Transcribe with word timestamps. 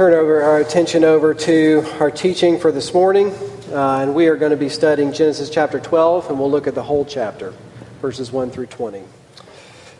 turn 0.00 0.14
over 0.14 0.40
our 0.42 0.60
attention 0.60 1.04
over 1.04 1.34
to 1.34 1.84
our 2.00 2.10
teaching 2.10 2.58
for 2.58 2.72
this 2.72 2.94
morning, 2.94 3.34
uh, 3.70 3.98
and 4.00 4.14
we 4.14 4.28
are 4.28 4.36
going 4.36 4.48
to 4.48 4.56
be 4.56 4.70
studying 4.70 5.12
Genesis 5.12 5.50
chapter 5.50 5.78
12, 5.78 6.30
and 6.30 6.38
we'll 6.38 6.50
look 6.50 6.66
at 6.66 6.74
the 6.74 6.82
whole 6.82 7.04
chapter, 7.04 7.52
verses 8.00 8.32
1 8.32 8.50
through 8.50 8.64
20. 8.64 9.02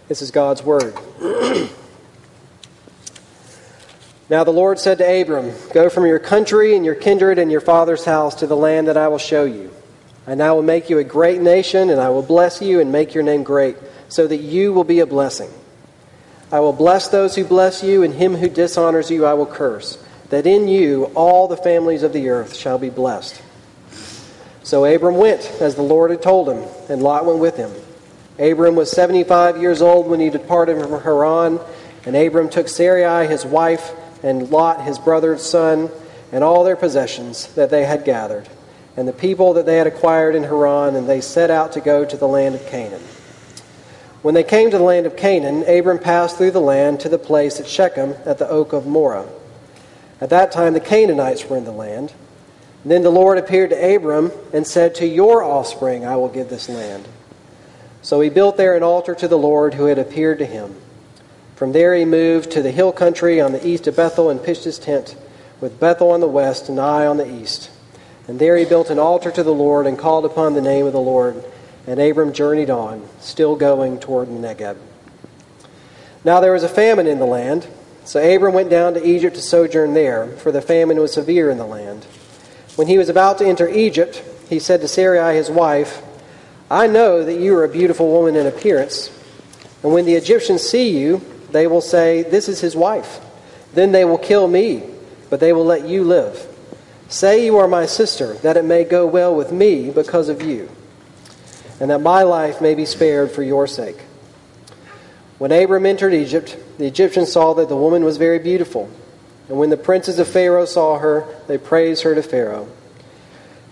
This 0.08 0.22
is 0.22 0.30
God's 0.30 0.62
Word. 0.62 0.94
now 4.30 4.42
the 4.42 4.50
Lord 4.50 4.78
said 4.78 4.96
to 4.96 5.20
Abram, 5.20 5.52
Go 5.74 5.90
from 5.90 6.06
your 6.06 6.18
country 6.18 6.74
and 6.74 6.82
your 6.82 6.94
kindred 6.94 7.38
and 7.38 7.52
your 7.52 7.60
father's 7.60 8.06
house 8.06 8.36
to 8.36 8.46
the 8.46 8.56
land 8.56 8.88
that 8.88 8.96
I 8.96 9.08
will 9.08 9.18
show 9.18 9.44
you. 9.44 9.70
And 10.26 10.42
I 10.42 10.52
will 10.52 10.62
make 10.62 10.88
you 10.88 10.96
a 10.96 11.04
great 11.04 11.42
nation, 11.42 11.90
and 11.90 12.00
I 12.00 12.08
will 12.08 12.22
bless 12.22 12.62
you 12.62 12.80
and 12.80 12.90
make 12.90 13.12
your 13.12 13.22
name 13.22 13.42
great, 13.42 13.76
so 14.08 14.26
that 14.26 14.38
you 14.38 14.72
will 14.72 14.84
be 14.84 15.00
a 15.00 15.06
blessing. 15.06 15.50
I 16.52 16.60
will 16.60 16.72
bless 16.72 17.08
those 17.08 17.36
who 17.36 17.44
bless 17.44 17.82
you, 17.84 18.02
and 18.02 18.14
him 18.14 18.34
who 18.34 18.48
dishonors 18.48 19.10
you 19.10 19.24
I 19.24 19.34
will 19.34 19.46
curse, 19.46 20.02
that 20.30 20.46
in 20.46 20.66
you 20.66 21.04
all 21.14 21.46
the 21.46 21.56
families 21.56 22.02
of 22.02 22.12
the 22.12 22.28
earth 22.28 22.56
shall 22.56 22.78
be 22.78 22.90
blessed. 22.90 23.40
So 24.64 24.84
Abram 24.84 25.16
went, 25.16 25.48
as 25.60 25.76
the 25.76 25.82
Lord 25.82 26.10
had 26.10 26.22
told 26.22 26.48
him, 26.48 26.64
and 26.88 27.02
Lot 27.02 27.24
went 27.24 27.38
with 27.38 27.56
him. 27.56 27.70
Abram 28.38 28.74
was 28.74 28.90
75 28.90 29.60
years 29.60 29.80
old 29.80 30.08
when 30.08 30.18
he 30.18 30.30
departed 30.30 30.80
from 30.80 31.00
Haran, 31.02 31.60
and 32.04 32.16
Abram 32.16 32.48
took 32.48 32.68
Sarai 32.68 33.26
his 33.26 33.44
wife, 33.44 33.92
and 34.22 34.50
Lot 34.50 34.82
his 34.82 34.98
brother's 34.98 35.42
son, 35.42 35.88
and 36.32 36.42
all 36.42 36.64
their 36.64 36.76
possessions 36.76 37.46
that 37.54 37.70
they 37.70 37.84
had 37.84 38.04
gathered, 38.04 38.48
and 38.96 39.06
the 39.06 39.12
people 39.12 39.54
that 39.54 39.66
they 39.66 39.76
had 39.76 39.86
acquired 39.86 40.34
in 40.34 40.44
Haran, 40.44 40.96
and 40.96 41.08
they 41.08 41.20
set 41.20 41.50
out 41.50 41.72
to 41.72 41.80
go 41.80 42.04
to 42.04 42.16
the 42.16 42.28
land 42.28 42.54
of 42.54 42.66
Canaan. 42.66 43.02
When 44.22 44.34
they 44.34 44.44
came 44.44 44.70
to 44.70 44.76
the 44.76 44.84
land 44.84 45.06
of 45.06 45.16
Canaan, 45.16 45.64
Abram 45.66 45.98
passed 45.98 46.36
through 46.36 46.50
the 46.50 46.60
land 46.60 47.00
to 47.00 47.08
the 47.08 47.18
place 47.18 47.58
at 47.58 47.66
Shechem 47.66 48.14
at 48.26 48.36
the 48.36 48.48
oak 48.48 48.74
of 48.74 48.86
Moreh. 48.86 49.26
At 50.20 50.28
that 50.28 50.52
time, 50.52 50.74
the 50.74 50.80
Canaanites 50.80 51.48
were 51.48 51.56
in 51.56 51.64
the 51.64 51.72
land. 51.72 52.12
then 52.84 53.02
the 53.02 53.10
Lord 53.10 53.38
appeared 53.38 53.70
to 53.70 53.96
Abram 53.96 54.30
and 54.52 54.66
said, 54.66 54.94
To 54.96 55.06
your 55.06 55.42
offspring 55.42 56.04
I 56.04 56.16
will 56.16 56.28
give 56.28 56.50
this 56.50 56.68
land. 56.68 57.08
So 58.02 58.20
he 58.20 58.28
built 58.28 58.58
there 58.58 58.76
an 58.76 58.82
altar 58.82 59.14
to 59.14 59.28
the 59.28 59.38
Lord 59.38 59.74
who 59.74 59.86
had 59.86 59.98
appeared 59.98 60.38
to 60.38 60.46
him. 60.46 60.74
From 61.56 61.72
there 61.72 61.94
he 61.94 62.04
moved 62.04 62.50
to 62.52 62.62
the 62.62 62.70
hill 62.70 62.92
country 62.92 63.40
on 63.40 63.52
the 63.52 63.66
east 63.66 63.86
of 63.86 63.96
Bethel 63.96 64.30
and 64.30 64.42
pitched 64.42 64.64
his 64.64 64.78
tent, 64.78 65.16
with 65.60 65.80
Bethel 65.80 66.10
on 66.10 66.20
the 66.20 66.28
west 66.28 66.68
and 66.68 66.78
Ai 66.78 67.06
on 67.06 67.16
the 67.16 67.30
east. 67.30 67.70
And 68.28 68.38
there 68.38 68.56
he 68.56 68.64
built 68.64 68.90
an 68.90 68.98
altar 68.98 69.30
to 69.30 69.42
the 69.42 69.52
Lord 69.52 69.86
and 69.86 69.98
called 69.98 70.24
upon 70.24 70.54
the 70.54 70.62
name 70.62 70.86
of 70.86 70.92
the 70.92 71.00
Lord. 71.00 71.42
And 71.86 72.00
Abram 72.00 72.32
journeyed 72.32 72.70
on, 72.70 73.08
still 73.20 73.56
going 73.56 73.98
toward 73.98 74.28
the 74.28 74.32
Negeb. 74.32 74.76
Now 76.24 76.40
there 76.40 76.52
was 76.52 76.62
a 76.62 76.68
famine 76.68 77.06
in 77.06 77.18
the 77.18 77.26
land, 77.26 77.66
so 78.04 78.20
Abram 78.20 78.54
went 78.54 78.70
down 78.70 78.94
to 78.94 79.06
Egypt 79.06 79.36
to 79.36 79.42
sojourn 79.42 79.94
there, 79.94 80.26
for 80.26 80.52
the 80.52 80.60
famine 80.60 80.98
was 80.98 81.14
severe 81.14 81.50
in 81.50 81.58
the 81.58 81.66
land. 81.66 82.04
When 82.76 82.86
he 82.86 82.98
was 82.98 83.08
about 83.08 83.38
to 83.38 83.46
enter 83.46 83.68
Egypt, 83.68 84.22
he 84.48 84.58
said 84.58 84.80
to 84.82 84.88
Sarai 84.88 85.34
his 85.34 85.50
wife, 85.50 86.02
I 86.70 86.86
know 86.86 87.24
that 87.24 87.38
you 87.38 87.56
are 87.56 87.64
a 87.64 87.68
beautiful 87.68 88.10
woman 88.10 88.36
in 88.36 88.46
appearance, 88.46 89.10
and 89.82 89.92
when 89.92 90.04
the 90.04 90.14
Egyptians 90.14 90.62
see 90.62 90.96
you, 90.96 91.22
they 91.50 91.66
will 91.66 91.80
say, 91.80 92.22
This 92.22 92.48
is 92.48 92.60
his 92.60 92.76
wife. 92.76 93.20
Then 93.72 93.92
they 93.92 94.04
will 94.04 94.18
kill 94.18 94.46
me, 94.46 94.84
but 95.30 95.40
they 95.40 95.52
will 95.52 95.64
let 95.64 95.88
you 95.88 96.04
live. 96.04 96.46
Say 97.08 97.44
you 97.44 97.56
are 97.56 97.66
my 97.66 97.86
sister, 97.86 98.34
that 98.34 98.56
it 98.56 98.64
may 98.64 98.84
go 98.84 99.06
well 99.06 99.34
with 99.34 99.50
me 99.50 99.90
because 99.90 100.28
of 100.28 100.42
you 100.42 100.68
and 101.80 101.90
that 101.90 102.00
my 102.00 102.22
life 102.22 102.60
may 102.60 102.74
be 102.74 102.84
spared 102.84 103.30
for 103.30 103.42
your 103.42 103.66
sake. 103.66 103.98
When 105.38 105.50
Abram 105.50 105.86
entered 105.86 106.12
Egypt, 106.12 106.56
the 106.76 106.86
Egyptians 106.86 107.32
saw 107.32 107.54
that 107.54 107.70
the 107.70 107.76
woman 107.76 108.04
was 108.04 108.18
very 108.18 108.38
beautiful. 108.38 108.90
And 109.48 109.58
when 109.58 109.70
the 109.70 109.78
princes 109.78 110.18
of 110.18 110.28
Pharaoh 110.28 110.66
saw 110.66 110.98
her, 110.98 111.26
they 111.48 111.56
praised 111.56 112.02
her 112.02 112.14
to 112.14 112.22
Pharaoh. 112.22 112.68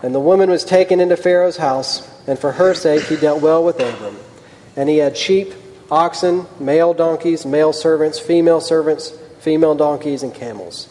And 0.01 0.15
the 0.15 0.19
woman 0.19 0.49
was 0.49 0.65
taken 0.65 0.99
into 0.99 1.15
Pharaoh's 1.15 1.57
house, 1.57 2.09
and 2.27 2.39
for 2.39 2.53
her 2.53 2.73
sake 2.73 3.03
he 3.03 3.15
dealt 3.17 3.41
well 3.41 3.63
with 3.63 3.79
Abram. 3.79 4.17
And 4.75 4.89
he 4.89 4.97
had 4.97 5.15
sheep, 5.15 5.53
oxen, 5.91 6.47
male 6.59 6.93
donkeys, 6.93 7.45
male 7.45 7.73
servants, 7.73 8.17
female 8.17 8.61
servants, 8.61 9.11
female 9.39 9.75
donkeys, 9.75 10.23
and 10.23 10.33
camels. 10.33 10.87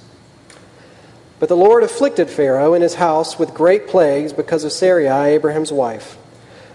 But 1.38 1.48
the 1.48 1.56
Lord 1.56 1.82
afflicted 1.82 2.28
Pharaoh 2.28 2.74
and 2.74 2.82
his 2.82 2.94
house 2.94 3.38
with 3.38 3.54
great 3.54 3.88
plagues 3.88 4.32
because 4.32 4.64
of 4.64 4.72
Sarai, 4.72 5.34
Abraham's 5.34 5.72
wife. 5.72 6.17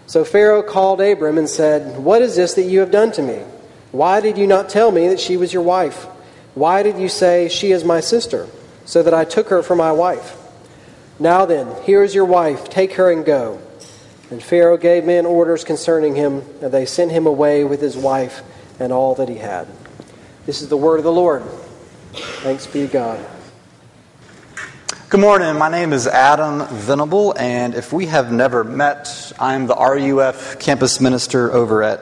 So 0.06 0.24
Pharaoh 0.24 0.64
called 0.64 1.02
Abram 1.02 1.38
and 1.38 1.50
said, 1.50 1.97
What 1.97 2.22
is 2.22 2.36
this 2.36 2.53
that 2.56 2.64
you 2.64 2.80
have 2.80 2.91
done 2.91 3.12
to 3.14 3.22
me? 3.22 3.44
Why 3.91 4.22
did 4.22 4.38
you 4.38 4.47
not 4.47 4.69
tell 4.69 4.91
me 4.91 5.08
that 5.08 5.19
she 5.19 5.38
was 5.38 5.53
your 5.53 5.64
wife? 5.64 6.06
Why 6.56 6.84
did 6.84 6.97
you 6.97 7.09
say, 7.09 7.50
She 7.50 7.72
is 7.72 7.84
my 7.84 8.00
sister, 8.00 8.47
so 8.86 9.02
that 9.03 9.13
I 9.13 9.25
took 9.25 9.50
her 9.50 9.63
for 9.63 9.75
my 9.75 9.92
wife? 9.92 10.38
Now 11.19 11.46
then, 11.46 11.68
here 11.84 12.03
is 12.03 12.13
your 12.13 12.25
wife, 12.25 12.69
take 12.69 12.94
her 12.94 13.12
and 13.12 13.25
go. 13.25 13.62
And 14.30 14.42
Pharaoh 14.42 14.78
gave 14.78 15.06
men 15.06 15.25
orders 15.25 15.63
concerning 15.63 16.16
him, 16.16 16.44
and 16.62 16.74
they 16.74 16.86
sent 16.86 17.12
him 17.12 17.28
away 17.28 17.63
with 17.63 17.81
his 17.81 17.96
wife 17.96 18.42
and 18.80 18.92
all 18.92 19.16
that 19.16 19.30
he 19.30 19.38
had. 19.38 19.68
This 20.46 20.62
is 20.62 20.69
the 20.69 20.78
word 20.78 20.97
of 20.97 21.03
the 21.03 21.12
Lord. 21.12 21.44
Thanks 22.42 22.68
be 22.68 22.88
to 22.88 22.92
God. 22.92 23.33
Good 25.13 25.19
morning. 25.19 25.56
My 25.59 25.69
name 25.69 25.94
is 25.94 26.07
Adam 26.07 26.66
Venable, 26.69 27.38
and 27.38 27.75
if 27.75 27.94
we 27.94 28.07
have 28.07 28.31
never 28.31 28.63
met, 28.63 29.31
I'm 29.40 29.68
the 29.68 29.75
RUF 29.75 30.59
campus 30.59 31.00
minister 31.00 31.51
over 31.51 31.84
at 31.84 32.00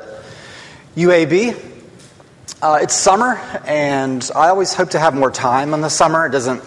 UAB. 0.96 1.54
Uh, 2.62 2.80
it's 2.82 2.94
summer, 2.94 3.36
and 3.66 4.32
I 4.34 4.48
always 4.48 4.74
hope 4.74 4.92
to 4.92 5.00
have 5.00 5.14
more 5.14 5.30
time 5.30 5.74
in 5.74 5.82
the 5.82 5.90
summer. 5.90 6.26
It 6.26 6.30
doesn't 6.30 6.64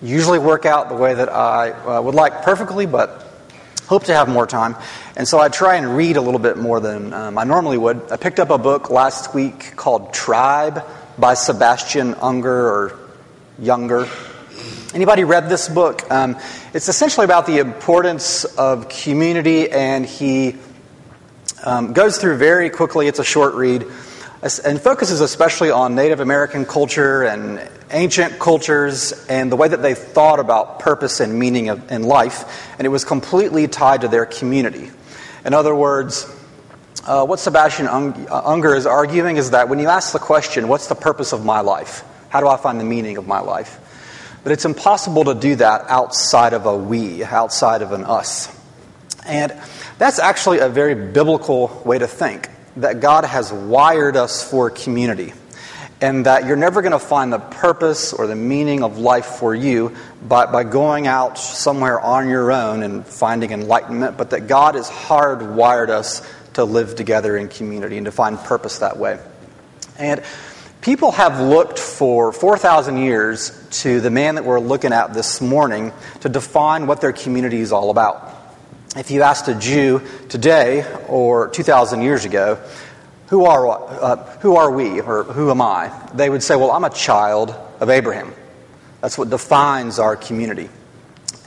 usually 0.00 0.38
work 0.38 0.64
out 0.64 0.88
the 0.88 0.94
way 0.94 1.12
that 1.12 1.28
I 1.28 1.72
uh, 1.72 2.00
would 2.00 2.14
like 2.14 2.44
perfectly, 2.44 2.86
but 2.86 3.22
hope 3.86 4.04
to 4.04 4.14
have 4.14 4.26
more 4.26 4.46
time. 4.46 4.76
And 5.18 5.28
so 5.28 5.38
I 5.38 5.50
try 5.50 5.74
and 5.74 5.94
read 5.94 6.16
a 6.16 6.22
little 6.22 6.40
bit 6.40 6.56
more 6.56 6.80
than 6.80 7.12
um, 7.12 7.36
I 7.36 7.44
normally 7.44 7.76
would. 7.76 8.10
I 8.10 8.16
picked 8.16 8.40
up 8.40 8.48
a 8.48 8.56
book 8.56 8.88
last 8.88 9.34
week 9.34 9.76
called 9.76 10.14
Tribe 10.14 10.82
by 11.18 11.34
Sebastian 11.34 12.14
Unger 12.14 12.70
or 12.70 12.98
Younger. 13.58 14.08
Anybody 14.94 15.24
read 15.24 15.48
this 15.48 15.68
book? 15.68 16.08
Um, 16.08 16.38
it's 16.72 16.88
essentially 16.88 17.24
about 17.24 17.46
the 17.46 17.58
importance 17.58 18.44
of 18.44 18.88
community, 18.88 19.68
and 19.68 20.06
he 20.06 20.54
um, 21.64 21.92
goes 21.92 22.16
through 22.16 22.36
very 22.36 22.70
quickly. 22.70 23.08
It's 23.08 23.18
a 23.18 23.24
short 23.24 23.54
read 23.54 23.84
and 24.64 24.80
focuses 24.80 25.20
especially 25.20 25.72
on 25.72 25.96
Native 25.96 26.20
American 26.20 26.64
culture 26.64 27.24
and 27.24 27.68
ancient 27.90 28.38
cultures 28.38 29.26
and 29.28 29.50
the 29.50 29.56
way 29.56 29.66
that 29.66 29.82
they 29.82 29.94
thought 29.94 30.38
about 30.38 30.78
purpose 30.78 31.18
and 31.18 31.36
meaning 31.36 31.70
of, 31.70 31.90
in 31.90 32.04
life. 32.04 32.72
And 32.78 32.86
it 32.86 32.90
was 32.90 33.04
completely 33.04 33.66
tied 33.66 34.02
to 34.02 34.08
their 34.08 34.26
community. 34.26 34.92
In 35.44 35.54
other 35.54 35.74
words, 35.74 36.24
uh, 37.04 37.26
what 37.26 37.40
Sebastian 37.40 37.88
uh, 37.88 38.42
Unger 38.44 38.76
is 38.76 38.86
arguing 38.86 39.38
is 39.38 39.50
that 39.50 39.68
when 39.68 39.80
you 39.80 39.88
ask 39.88 40.12
the 40.12 40.20
question, 40.20 40.68
What's 40.68 40.86
the 40.86 40.94
purpose 40.94 41.32
of 41.32 41.44
my 41.44 41.62
life? 41.62 42.04
How 42.28 42.38
do 42.38 42.46
I 42.46 42.56
find 42.58 42.78
the 42.78 42.84
meaning 42.84 43.16
of 43.16 43.26
my 43.26 43.40
life? 43.40 43.80
But 44.44 44.52
it's 44.52 44.66
impossible 44.66 45.24
to 45.24 45.34
do 45.34 45.56
that 45.56 45.86
outside 45.88 46.52
of 46.52 46.66
a 46.66 46.76
we, 46.76 47.24
outside 47.24 47.82
of 47.82 47.92
an 47.92 48.04
us. 48.04 48.54
And 49.26 49.52
that's 49.98 50.18
actually 50.18 50.58
a 50.58 50.68
very 50.68 50.94
biblical 50.94 51.82
way 51.84 51.98
to 51.98 52.06
think 52.06 52.50
that 52.76 53.00
God 53.00 53.24
has 53.24 53.52
wired 53.52 54.16
us 54.16 54.48
for 54.48 54.68
community. 54.68 55.32
And 56.00 56.26
that 56.26 56.44
you're 56.44 56.56
never 56.56 56.82
going 56.82 56.92
to 56.92 56.98
find 56.98 57.32
the 57.32 57.38
purpose 57.38 58.12
or 58.12 58.26
the 58.26 58.36
meaning 58.36 58.82
of 58.82 58.98
life 58.98 59.24
for 59.24 59.54
you 59.54 59.96
by, 60.22 60.44
by 60.44 60.64
going 60.64 61.06
out 61.06 61.38
somewhere 61.38 61.98
on 61.98 62.28
your 62.28 62.52
own 62.52 62.82
and 62.82 63.06
finding 63.06 63.52
enlightenment, 63.52 64.18
but 64.18 64.30
that 64.30 64.46
God 64.46 64.74
has 64.74 64.90
hardwired 64.90 65.88
us 65.88 66.20
to 66.54 66.64
live 66.64 66.96
together 66.96 67.36
in 67.36 67.48
community 67.48 67.96
and 67.96 68.04
to 68.04 68.12
find 68.12 68.38
purpose 68.38 68.80
that 68.80 68.98
way. 68.98 69.18
And 69.98 70.22
People 70.84 71.12
have 71.12 71.40
looked 71.40 71.78
for 71.78 72.30
4,000 72.30 72.98
years 72.98 73.58
to 73.80 74.02
the 74.02 74.10
man 74.10 74.34
that 74.34 74.44
we're 74.44 74.60
looking 74.60 74.92
at 74.92 75.14
this 75.14 75.40
morning 75.40 75.94
to 76.20 76.28
define 76.28 76.86
what 76.86 77.00
their 77.00 77.14
community 77.14 77.60
is 77.60 77.72
all 77.72 77.88
about. 77.88 78.30
If 78.94 79.10
you 79.10 79.22
asked 79.22 79.48
a 79.48 79.54
Jew 79.54 80.02
today 80.28 80.84
or 81.08 81.48
2,000 81.48 82.02
years 82.02 82.26
ago, 82.26 82.62
who 83.28 83.46
are, 83.46 83.66
uh, 83.66 84.16
who 84.40 84.56
are 84.56 84.70
we 84.70 85.00
or 85.00 85.22
who 85.22 85.50
am 85.50 85.62
I? 85.62 85.90
They 86.12 86.28
would 86.28 86.42
say, 86.42 86.54
well, 86.54 86.70
I'm 86.70 86.84
a 86.84 86.90
child 86.90 87.56
of 87.80 87.88
Abraham. 87.88 88.34
That's 89.00 89.16
what 89.16 89.30
defines 89.30 89.98
our 89.98 90.16
community. 90.16 90.68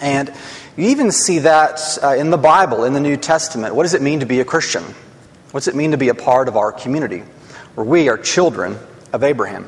And 0.01 0.33
you 0.75 0.87
even 0.89 1.11
see 1.11 1.37
that 1.39 1.79
uh, 2.01 2.15
in 2.15 2.31
the 2.31 2.37
Bible, 2.37 2.85
in 2.85 2.93
the 2.93 2.99
New 2.99 3.17
Testament. 3.17 3.75
What 3.75 3.83
does 3.83 3.93
it 3.93 4.01
mean 4.01 4.21
to 4.21 4.25
be 4.25 4.39
a 4.39 4.45
Christian? 4.45 4.81
What 5.51 5.59
does 5.59 5.67
it 5.67 5.75
mean 5.75 5.91
to 5.91 5.97
be 5.97 6.09
a 6.09 6.15
part 6.15 6.47
of 6.47 6.57
our 6.57 6.71
community? 6.71 7.19
Where 7.75 7.85
we 7.85 8.09
are 8.09 8.17
children 8.17 8.79
of 9.13 9.23
Abraham. 9.23 9.67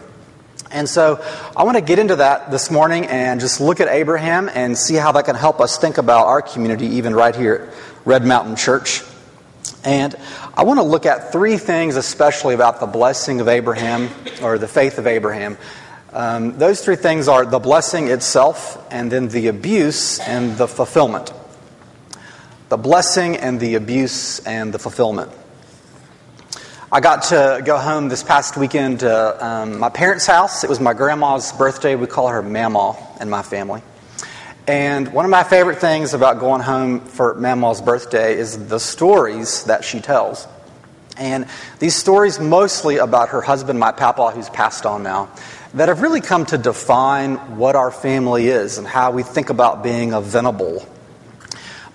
And 0.72 0.88
so 0.88 1.24
I 1.58 1.64
want 1.64 1.78
to 1.78 1.82
get 1.82 2.00
into 2.00 2.18
that 2.18 2.52
this 2.52 2.70
morning 2.70 3.06
and 3.08 3.40
just 3.40 3.60
look 3.60 3.80
at 3.80 3.88
Abraham 3.88 4.50
and 4.54 4.78
see 4.78 4.96
how 4.96 5.12
that 5.14 5.26
can 5.26 5.36
help 5.36 5.60
us 5.60 5.78
think 5.78 5.98
about 5.98 6.28
our 6.28 6.42
community, 6.42 6.86
even 6.98 7.16
right 7.16 7.36
here 7.36 7.70
at 7.72 8.06
Red 8.06 8.26
Mountain 8.26 8.56
Church. 8.56 9.04
And 9.84 10.16
I 10.56 10.64
want 10.64 10.80
to 10.80 10.84
look 10.84 11.06
at 11.06 11.32
three 11.32 11.58
things, 11.58 11.96
especially 11.96 12.54
about 12.54 12.80
the 12.80 12.86
blessing 12.86 13.42
of 13.42 13.48
Abraham 13.48 14.10
or 14.44 14.58
the 14.58 14.68
faith 14.68 14.98
of 15.00 15.08
Abraham, 15.08 15.58
Um, 16.12 16.58
those 16.58 16.82
three 16.82 16.96
things 16.96 17.28
are 17.28 17.46
the 17.46 17.60
blessing 17.60 18.08
itself, 18.08 18.82
and 18.90 19.12
then 19.12 19.28
the 19.30 19.46
abuse 19.48 20.18
and 20.18 20.58
the 20.58 20.68
fulfillment. 20.68 21.32
The 22.70 22.78
blessing 22.78 23.38
and 23.38 23.60
the 23.60 23.76
abuse 23.76 24.40
and 24.40 24.74
the 24.74 24.80
fulfillment. 24.80 25.30
I 26.92 27.02
got 27.02 27.22
to 27.26 27.62
go 27.64 27.78
home 27.78 28.10
this 28.10 28.24
past 28.24 28.58
weekend 28.58 29.02
to 29.02 29.46
um, 29.46 29.78
my 29.78 29.90
parents' 29.90 30.26
house. 30.26 30.64
It 30.64 30.72
was 30.72 30.80
my 30.80 30.96
grandma's 30.96 31.52
birthday. 31.52 31.96
We 31.96 32.08
call 32.08 32.30
her 32.30 32.42
Mamaw 32.42 33.22
in 33.22 33.30
my 33.30 33.44
family. 33.44 33.84
And 34.66 35.14
one 35.14 35.24
of 35.24 35.30
my 35.30 35.44
favorite 35.44 35.78
things 35.78 36.16
about 36.16 36.40
going 36.40 36.62
home 36.62 37.02
for 37.02 37.36
Mamaw's 37.36 37.80
birthday 37.80 38.36
is 38.36 38.70
the 38.70 38.80
stories 38.80 39.66
that 39.66 39.84
she 39.84 40.00
tells. 40.00 40.48
And 41.16 41.46
these 41.78 41.96
stories, 41.96 42.40
mostly 42.40 42.98
about 42.98 43.30
her 43.30 43.42
husband, 43.42 43.78
my 43.78 43.92
papa, 43.92 44.32
who's 44.32 44.50
passed 44.50 44.88
on 44.88 45.04
now, 45.04 45.30
that 45.76 45.90
have 45.90 46.02
really 46.02 46.22
come 46.22 46.48
to 46.48 46.58
define 46.58 47.36
what 47.58 47.76
our 47.76 47.92
family 47.92 48.48
is 48.48 48.80
and 48.80 48.88
how 48.88 49.12
we 49.12 49.22
think 49.22 49.52
about 49.52 49.84
being 49.84 50.14
a 50.14 50.22
Venable. 50.22 50.84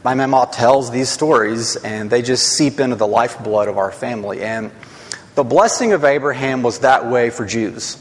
My 0.04 0.12
mama 0.12 0.46
tells 0.52 0.90
these 0.90 1.08
stories, 1.08 1.76
and 1.76 2.10
they 2.10 2.20
just 2.20 2.52
seep 2.52 2.78
into 2.78 2.94
the 2.94 3.06
lifeblood 3.06 3.68
of 3.68 3.78
our 3.78 3.90
family. 3.90 4.42
And 4.42 4.70
the 5.34 5.44
blessing 5.44 5.94
of 5.94 6.04
Abraham 6.04 6.62
was 6.62 6.80
that 6.80 7.06
way 7.06 7.30
for 7.30 7.46
Jews. 7.46 7.96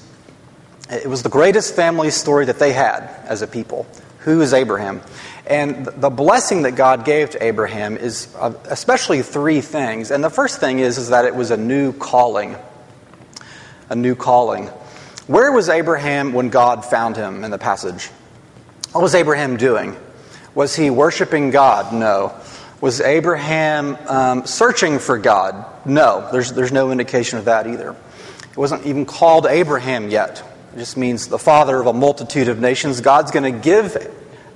It 0.90 1.08
was 1.08 1.24
the 1.24 1.30
greatest 1.30 1.78
family 1.78 2.12
story 2.12 2.46
that 2.46 2.60
they 2.60 2.74
had 2.74 3.04
as 3.24 3.42
a 3.42 3.48
people. 3.48 3.88
Who 4.20 4.42
is 4.42 4.54
Abraham? 4.54 5.02
And 5.48 5.86
the 5.86 6.10
blessing 6.10 6.64
that 6.64 6.72
God 6.72 7.06
gave 7.06 7.30
to 7.32 7.44
Abraham 7.44 7.96
is 7.96 8.28
uh, 8.38 8.54
especially 8.66 9.22
three 9.22 9.62
things. 9.62 10.12
And 10.12 10.22
the 10.22 10.30
first 10.30 10.60
thing 10.60 10.80
is, 10.80 10.98
is 10.98 11.10
that 11.10 11.24
it 11.24 11.34
was 11.34 11.52
a 11.52 11.58
new 11.58 11.94
calling. 11.94 12.58
A 13.90 13.96
new 13.96 14.16
calling. 14.16 14.68
Where 15.28 15.54
was 15.54 15.70
Abraham 15.70 16.34
when 16.34 16.50
God 16.50 16.84
found 16.84 17.16
him 17.16 17.46
in 17.46 17.52
the 17.52 17.58
passage? 17.58 18.08
What 18.92 19.02
was 19.02 19.16
Abraham 19.16 19.56
doing? 19.56 19.96
Was 20.56 20.76
he 20.76 20.90
worshiping 20.90 21.50
God? 21.50 21.94
No. 21.94 22.34
Was 22.80 23.02
Abraham 23.02 23.98
um, 24.08 24.46
searching 24.46 25.00
for 25.00 25.18
God? 25.18 25.66
No, 25.86 26.30
there's, 26.32 26.52
there's 26.52 26.72
no 26.72 26.92
indication 26.92 27.40
of 27.40 27.46
that 27.46 27.66
either. 27.66 27.96
It 28.52 28.58
wasn't 28.58 28.86
even 28.86 29.06
called 29.06 29.46
Abraham 29.48 30.10
yet. 30.10 30.44
It 30.76 30.80
just 30.80 30.96
means 30.98 31.28
the 31.28 31.40
father 31.40 31.80
of 31.80 31.88
a 31.88 31.94
multitude 31.94 32.50
of 32.50 32.60
nations. 32.60 33.02
God's 33.02 33.32
going 33.32 33.52
to 33.52 33.60
give 33.60 33.98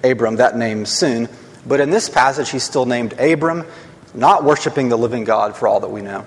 Abram 0.03 0.35
that 0.35 0.55
name 0.55 0.85
soon. 0.85 1.29
But 1.65 1.79
in 1.79 1.89
this 1.89 2.09
passage, 2.09 2.49
he's 2.49 2.63
still 2.63 2.85
named 2.85 3.13
Abram, 3.19 3.65
not 4.13 4.43
worshiping 4.43 4.89
the 4.89 4.97
living 4.97 5.23
God 5.23 5.55
for 5.55 5.67
all 5.67 5.79
that 5.79 5.89
we 5.89 6.01
know. 6.01 6.25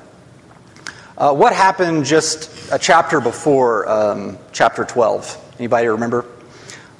Uh, 1.16 1.34
what 1.34 1.52
happened 1.52 2.06
just 2.06 2.72
a 2.72 2.78
chapter 2.78 3.20
before 3.20 3.88
um, 3.88 4.38
chapter 4.52 4.84
12? 4.84 5.54
Anybody 5.58 5.86
remember? 5.88 6.24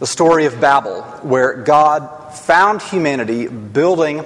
The 0.00 0.06
story 0.06 0.46
of 0.46 0.60
Babel, 0.60 1.02
where 1.22 1.54
God 1.54 2.34
found 2.34 2.80
humanity 2.80 3.48
building 3.48 4.24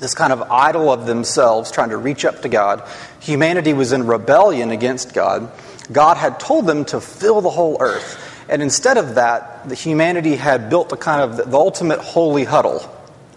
this 0.00 0.14
kind 0.14 0.32
of 0.32 0.42
idol 0.50 0.90
of 0.90 1.06
themselves, 1.06 1.70
trying 1.70 1.90
to 1.90 1.96
reach 1.98 2.24
up 2.24 2.40
to 2.40 2.48
God. 2.48 2.82
Humanity 3.20 3.74
was 3.74 3.92
in 3.92 4.06
rebellion 4.06 4.70
against 4.70 5.12
God. 5.12 5.52
God 5.92 6.16
had 6.16 6.40
told 6.40 6.66
them 6.66 6.86
to 6.86 7.02
fill 7.02 7.42
the 7.42 7.50
whole 7.50 7.76
earth. 7.80 8.18
And 8.48 8.62
instead 8.62 8.96
of 8.96 9.16
that, 9.16 9.68
the 9.68 9.74
humanity 9.74 10.36
had 10.36 10.70
built 10.70 10.90
a 10.92 10.96
kind 10.96 11.20
of 11.20 11.50
the 11.50 11.56
ultimate 11.56 12.00
holy 12.00 12.44
huddle 12.44 12.80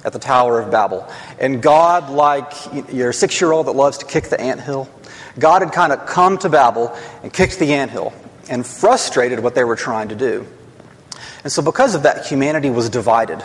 at 0.05 0.13
the 0.13 0.19
Tower 0.19 0.59
of 0.59 0.71
Babel. 0.71 1.05
And 1.37 1.61
God, 1.61 2.09
like 2.09 2.53
your 2.93 3.11
six 3.11 3.41
year 3.41 3.51
old 3.51 3.67
that 3.67 3.73
loves 3.73 3.97
to 3.97 4.05
kick 4.05 4.25
the 4.25 4.39
ant 4.39 4.61
hill, 4.61 4.89
God 5.37 5.61
had 5.61 5.73
kind 5.73 5.91
of 5.91 6.05
come 6.05 6.37
to 6.39 6.49
Babel 6.49 6.95
and 7.23 7.33
kicked 7.33 7.59
the 7.59 7.73
ant 7.73 7.91
hill 7.91 8.13
and 8.49 8.65
frustrated 8.65 9.41
what 9.41 9.53
they 9.53 9.65
were 9.65 9.75
trying 9.75 10.07
to 10.09 10.15
do. 10.15 10.47
And 11.43 11.51
so, 11.51 11.61
because 11.61 11.95
of 11.95 12.03
that, 12.03 12.25
humanity 12.25 12.69
was 12.69 12.89
divided. 12.89 13.43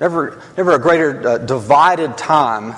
Never, 0.00 0.42
never 0.56 0.72
a 0.72 0.78
greater 0.78 1.28
uh, 1.28 1.38
divided 1.38 2.18
time 2.18 2.74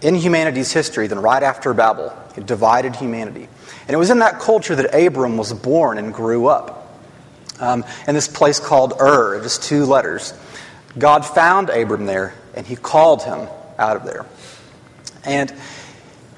in 0.00 0.14
humanity's 0.14 0.72
history 0.72 1.06
than 1.06 1.18
right 1.18 1.42
after 1.42 1.74
Babel. 1.74 2.16
It 2.36 2.46
divided 2.46 2.96
humanity. 2.96 3.48
And 3.82 3.90
it 3.90 3.96
was 3.96 4.10
in 4.10 4.20
that 4.20 4.40
culture 4.40 4.74
that 4.76 4.94
Abram 4.94 5.36
was 5.36 5.52
born 5.52 5.98
and 5.98 6.14
grew 6.14 6.46
up. 6.46 6.78
Um, 7.60 7.84
in 8.08 8.14
this 8.14 8.28
place 8.28 8.58
called 8.58 8.94
Ur, 9.00 9.40
just 9.42 9.62
two 9.62 9.84
letters. 9.84 10.34
God 10.98 11.24
found 11.24 11.70
Abram 11.70 12.06
there, 12.06 12.34
and 12.54 12.66
he 12.66 12.76
called 12.76 13.22
him 13.22 13.48
out 13.78 13.96
of 13.96 14.04
there. 14.04 14.26
And 15.24 15.52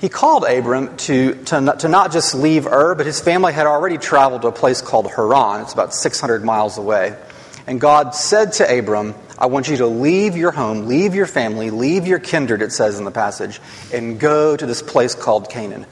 he 0.00 0.08
called 0.08 0.44
Abram 0.44 0.96
to, 0.99 1.35
to, 1.44 1.61
not, 1.61 1.81
to 1.81 1.88
not 1.88 2.12
just 2.12 2.35
leave 2.35 2.67
Ur, 2.67 2.94
but 2.94 3.06
his 3.06 3.20
family 3.20 3.52
had 3.52 3.67
already 3.67 3.99
traveled 3.99 4.43
to 4.43 4.49
a 4.49 4.52
place 4.52 4.82
called 4.82 5.11
Haran. 5.11 5.62
It's 5.62 5.73
about 5.73 5.94
600 5.94 6.44
miles 6.44 6.79
away. 6.79 7.17
And 7.67 7.81
God 7.81 8.14
said 8.14 8.52
to 8.55 8.79
Abram, 8.79 9.14
I 9.38 9.46
want 9.46 9.69
you 9.69 9.79
to 9.79 9.87
leave 9.87 10.37
your 10.37 10.50
home, 10.50 10.87
leave 10.87 11.14
your 11.14 11.26
family, 11.26 11.70
leave 11.70 12.06
your 12.06 12.19
kindred, 12.19 12.61
it 12.61 12.73
says 12.73 12.99
in 12.99 13.05
the 13.05 13.11
passage, 13.11 13.61
and 13.93 14.20
go 14.20 14.56
to 14.56 14.67
this 14.67 14.82
place 14.82 15.14
called 15.14 15.49
Canaan. 15.49 15.87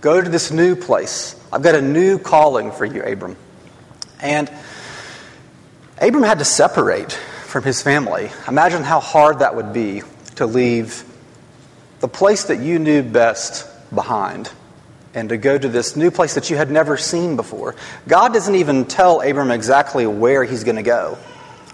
Go 0.00 0.20
to 0.20 0.28
this 0.28 0.50
new 0.50 0.76
place. 0.76 1.34
I've 1.52 1.62
got 1.62 1.74
a 1.74 1.82
new 1.82 2.18
calling 2.18 2.70
for 2.70 2.84
you, 2.84 3.02
Abram. 3.02 3.36
And 4.20 4.50
Abram 6.00 6.22
had 6.22 6.38
to 6.38 6.44
separate 6.44 7.12
from 7.12 7.64
his 7.64 7.82
family. 7.82 8.30
Imagine 8.46 8.82
how 8.82 9.00
hard 9.00 9.40
that 9.40 9.56
would 9.56 9.72
be 9.72 10.02
to 10.36 10.46
leave 10.46 11.04
the 12.00 12.08
place 12.08 12.44
that 12.44 12.60
you 12.60 12.78
knew 12.78 13.02
best 13.02 13.66
behind 13.94 14.50
and 15.14 15.30
to 15.30 15.38
go 15.38 15.56
to 15.56 15.68
this 15.68 15.96
new 15.96 16.10
place 16.10 16.34
that 16.34 16.50
you 16.50 16.56
had 16.56 16.70
never 16.70 16.96
seen 16.96 17.36
before. 17.36 17.74
God 18.06 18.34
doesn't 18.34 18.54
even 18.54 18.84
tell 18.84 19.22
Abram 19.22 19.50
exactly 19.50 20.06
where 20.06 20.44
he's 20.44 20.62
going 20.62 20.76
to 20.76 20.82
go. 20.82 21.16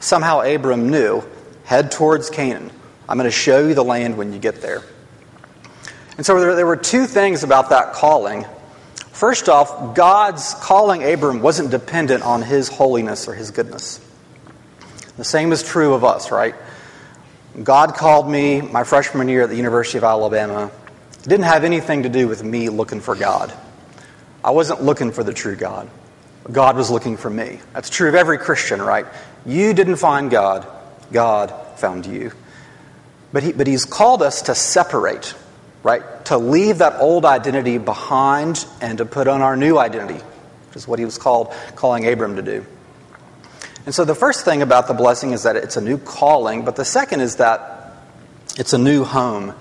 Somehow 0.00 0.40
Abram 0.40 0.90
knew 0.90 1.24
head 1.64 1.90
towards 1.90 2.30
Canaan. 2.30 2.70
I'm 3.08 3.18
going 3.18 3.28
to 3.28 3.36
show 3.36 3.66
you 3.66 3.74
the 3.74 3.84
land 3.84 4.16
when 4.16 4.32
you 4.32 4.38
get 4.38 4.62
there. 4.62 4.82
And 6.16 6.24
so 6.24 6.54
there, 6.54 6.66
were 6.66 6.76
two 6.76 7.06
things 7.06 7.42
about 7.42 7.70
that 7.70 7.94
calling. 7.94 8.44
First 9.10 9.48
off, 9.48 9.96
God's 9.96 10.54
calling 10.54 11.02
Abram 11.02 11.40
wasn't 11.40 11.70
dependent 11.70 12.22
on 12.22 12.42
his 12.42 12.68
holiness 12.68 13.26
or 13.26 13.34
his 13.34 13.50
goodness. 13.50 14.00
The 15.16 15.24
same 15.24 15.52
is 15.52 15.62
true 15.62 15.94
of 15.94 16.04
us, 16.04 16.30
right? 16.30 16.54
God 17.60 17.94
called 17.94 18.30
me 18.30 18.62
my 18.62 18.84
freshman 18.84 19.28
year 19.28 19.42
at 19.42 19.50
the 19.50 19.56
University 19.56 19.98
of 19.98 20.04
Alabama. 20.04 20.70
It 21.18 21.28
didn't 21.28 21.44
have 21.44 21.64
anything 21.64 22.04
to 22.04 22.08
do 22.08 22.26
with 22.26 22.42
me 22.42 22.70
looking 22.70 23.00
for 23.00 23.14
God. 23.14 23.52
I 24.42 24.52
wasn't 24.52 24.82
looking 24.82 25.12
for 25.12 25.22
the 25.22 25.34
true 25.34 25.54
God. 25.54 25.88
God 26.50 26.76
was 26.76 26.90
looking 26.90 27.16
for 27.16 27.30
me. 27.30 27.60
That's 27.74 27.90
true 27.90 28.08
of 28.08 28.14
every 28.14 28.38
Christian, 28.38 28.80
right? 28.80 29.06
You 29.44 29.74
didn't 29.74 29.96
find 29.96 30.30
God, 30.30 30.66
God 31.12 31.52
found 31.76 32.06
you. 32.06 32.32
But, 33.32 33.42
he, 33.42 33.52
but 33.52 33.66
He's 33.66 33.84
called 33.84 34.22
us 34.22 34.42
to 34.42 34.54
separate, 34.54 35.34
right? 35.82 36.02
To 36.26 36.38
leave 36.38 36.78
that 36.78 37.00
old 37.00 37.24
identity 37.24 37.78
behind 37.78 38.66
and 38.80 38.98
to 38.98 39.04
put 39.04 39.28
on 39.28 39.42
our 39.42 39.56
new 39.56 39.78
identity, 39.78 40.22
which 40.68 40.76
is 40.76 40.88
what 40.88 40.98
He 40.98 41.04
was 41.04 41.18
called, 41.18 41.52
calling 41.76 42.08
Abram 42.08 42.36
to 42.36 42.42
do. 42.42 42.66
And 43.84 43.94
so 43.94 44.04
the 44.04 44.14
first 44.14 44.44
thing 44.44 44.62
about 44.62 44.86
the 44.86 44.94
blessing 44.94 45.32
is 45.32 45.42
that 45.42 45.56
it's 45.56 45.76
a 45.76 45.80
new 45.80 45.98
calling, 45.98 46.64
but 46.64 46.76
the 46.76 46.84
second 46.84 47.20
is 47.20 47.36
that 47.36 47.96
it's 48.56 48.72
a 48.72 48.78
new 48.78 49.02
home. 49.04 49.54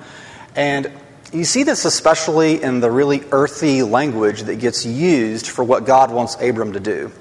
And 0.55 0.91
you 1.33 1.43
see 1.43 1.63
this 1.63 1.85
especially 1.85 2.61
in 2.61 2.81
the 2.81 2.91
really 2.91 3.23
earthy 3.31 3.83
language 3.83 4.43
that 4.43 4.57
gets 4.57 4.85
used 4.85 5.47
for 5.47 5.63
what 5.63 5.85
God 5.85 6.11
wants 6.11 6.35
Abram 6.41 6.73
to 6.73 6.79
do. 6.79 7.11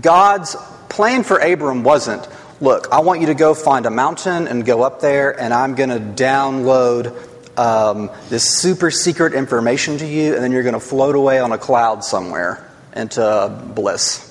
God's 0.00 0.56
plan 0.88 1.24
for 1.24 1.38
Abram 1.38 1.82
wasn't, 1.82 2.28
look, 2.60 2.88
I 2.92 3.00
want 3.00 3.20
you 3.20 3.28
to 3.28 3.34
go 3.34 3.54
find 3.54 3.86
a 3.86 3.90
mountain 3.90 4.46
and 4.46 4.64
go 4.64 4.82
up 4.82 5.00
there, 5.00 5.38
and 5.40 5.54
I'm 5.54 5.74
going 5.74 5.88
to 5.88 6.00
download 6.00 7.58
um, 7.58 8.10
this 8.28 8.44
super 8.58 8.90
secret 8.90 9.32
information 9.32 9.98
to 9.98 10.06
you, 10.06 10.34
and 10.34 10.42
then 10.42 10.52
you're 10.52 10.62
going 10.62 10.74
to 10.74 10.80
float 10.80 11.14
away 11.14 11.38
on 11.38 11.52
a 11.52 11.58
cloud 11.58 12.04
somewhere 12.04 12.68
into 12.94 13.62
bliss. 13.74 14.25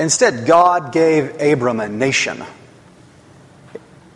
Instead, 0.00 0.46
God 0.46 0.92
gave 0.92 1.38
Abram 1.42 1.78
a 1.78 1.86
nation. 1.86 2.42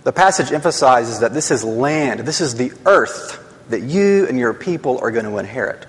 The 0.04 0.12
passage 0.12 0.50
emphasizes 0.50 1.20
that 1.20 1.34
this 1.34 1.50
is 1.50 1.62
land, 1.62 2.20
this 2.20 2.40
is 2.40 2.54
the 2.54 2.72
earth 2.86 3.38
that 3.68 3.82
you 3.82 4.26
and 4.26 4.38
your 4.38 4.54
people 4.54 4.98
are 5.02 5.10
going 5.10 5.26
to 5.26 5.36
inherit. 5.36 5.86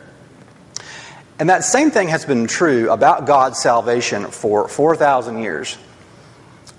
And 1.39 1.49
that 1.49 1.63
same 1.63 1.91
thing 1.91 2.09
has 2.09 2.25
been 2.25 2.45
true 2.45 2.91
about 2.91 3.25
God's 3.25 3.57
salvation 3.57 4.25
for 4.25 4.67
4,000 4.67 5.39
years. 5.39 5.77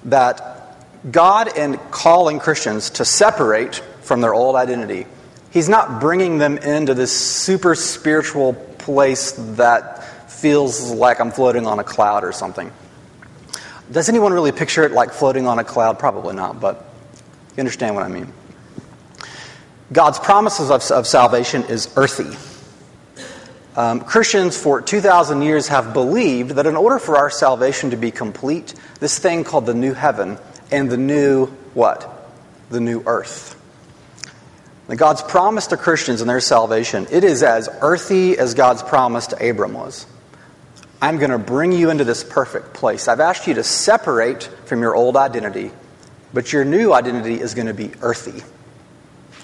That 0.04 0.76
God, 1.10 1.56
in 1.56 1.78
calling 1.90 2.38
Christians 2.38 2.90
to 2.90 3.06
separate 3.06 3.76
from 4.02 4.20
their 4.20 4.34
old 4.34 4.56
identity, 4.56 5.06
He's 5.50 5.70
not 5.70 6.02
bringing 6.02 6.36
them 6.36 6.58
into 6.58 6.92
this 6.92 7.18
super 7.18 7.74
spiritual 7.74 8.52
place 8.52 9.32
that 9.56 10.30
feels 10.30 10.90
like 10.90 11.18
I'm 11.18 11.30
floating 11.30 11.66
on 11.66 11.78
a 11.78 11.84
cloud 11.84 12.22
or 12.22 12.32
something. 12.32 12.70
Does 13.90 14.08
anyone 14.08 14.32
really 14.32 14.52
picture 14.52 14.84
it 14.84 14.92
like 14.92 15.12
floating 15.12 15.46
on 15.46 15.58
a 15.58 15.64
cloud? 15.64 15.98
Probably 15.98 16.34
not, 16.34 16.60
but 16.60 16.84
you 17.56 17.60
understand 17.60 17.94
what 17.94 18.04
I 18.04 18.08
mean. 18.08 18.32
God's 19.92 20.18
promises 20.18 20.70
of, 20.70 20.82
of 20.90 21.06
salvation 21.06 21.64
is 21.64 21.88
earthy. 21.96 22.36
Um, 23.76 24.00
Christians 24.00 24.56
for 24.56 24.80
2,000 24.80 25.42
years 25.42 25.68
have 25.68 25.92
believed 25.92 26.52
that 26.52 26.66
in 26.66 26.76
order 26.76 26.98
for 26.98 27.16
our 27.16 27.30
salvation 27.30 27.90
to 27.90 27.96
be 27.96 28.10
complete, 28.10 28.74
this 29.00 29.18
thing 29.18 29.44
called 29.44 29.66
the 29.66 29.74
new 29.74 29.92
heaven 29.92 30.38
and 30.72 30.90
the 30.90 30.96
new 30.96 31.46
what? 31.74 32.30
The 32.70 32.80
new 32.80 33.02
earth. 33.06 33.52
That 34.88 34.96
God's 34.96 35.22
promise 35.22 35.68
to 35.68 35.76
Christians 35.76 36.20
and 36.20 36.30
their 36.30 36.40
salvation, 36.40 37.06
it 37.10 37.22
is 37.22 37.42
as 37.42 37.68
earthy 37.80 38.38
as 38.38 38.54
God's 38.54 38.82
promise 38.82 39.28
to 39.28 39.50
Abram 39.50 39.74
was. 39.74 40.06
I'm 41.00 41.18
going 41.18 41.30
to 41.30 41.38
bring 41.38 41.72
you 41.72 41.90
into 41.90 42.04
this 42.04 42.24
perfect 42.24 42.72
place. 42.72 43.06
I've 43.06 43.20
asked 43.20 43.46
you 43.46 43.54
to 43.54 43.64
separate 43.64 44.44
from 44.64 44.80
your 44.80 44.94
old 44.94 45.16
identity, 45.16 45.70
but 46.32 46.52
your 46.52 46.64
new 46.64 46.92
identity 46.92 47.38
is 47.38 47.54
going 47.54 47.66
to 47.66 47.74
be 47.74 47.92
earthy 48.00 48.42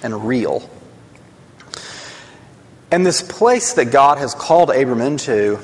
and 0.02 0.26
real. 0.26 0.68
And 2.90 3.04
this 3.04 3.22
place 3.22 3.74
that 3.74 3.86
God 3.86 4.18
has 4.18 4.34
called 4.34 4.70
Abram 4.70 5.00
into, 5.00 5.58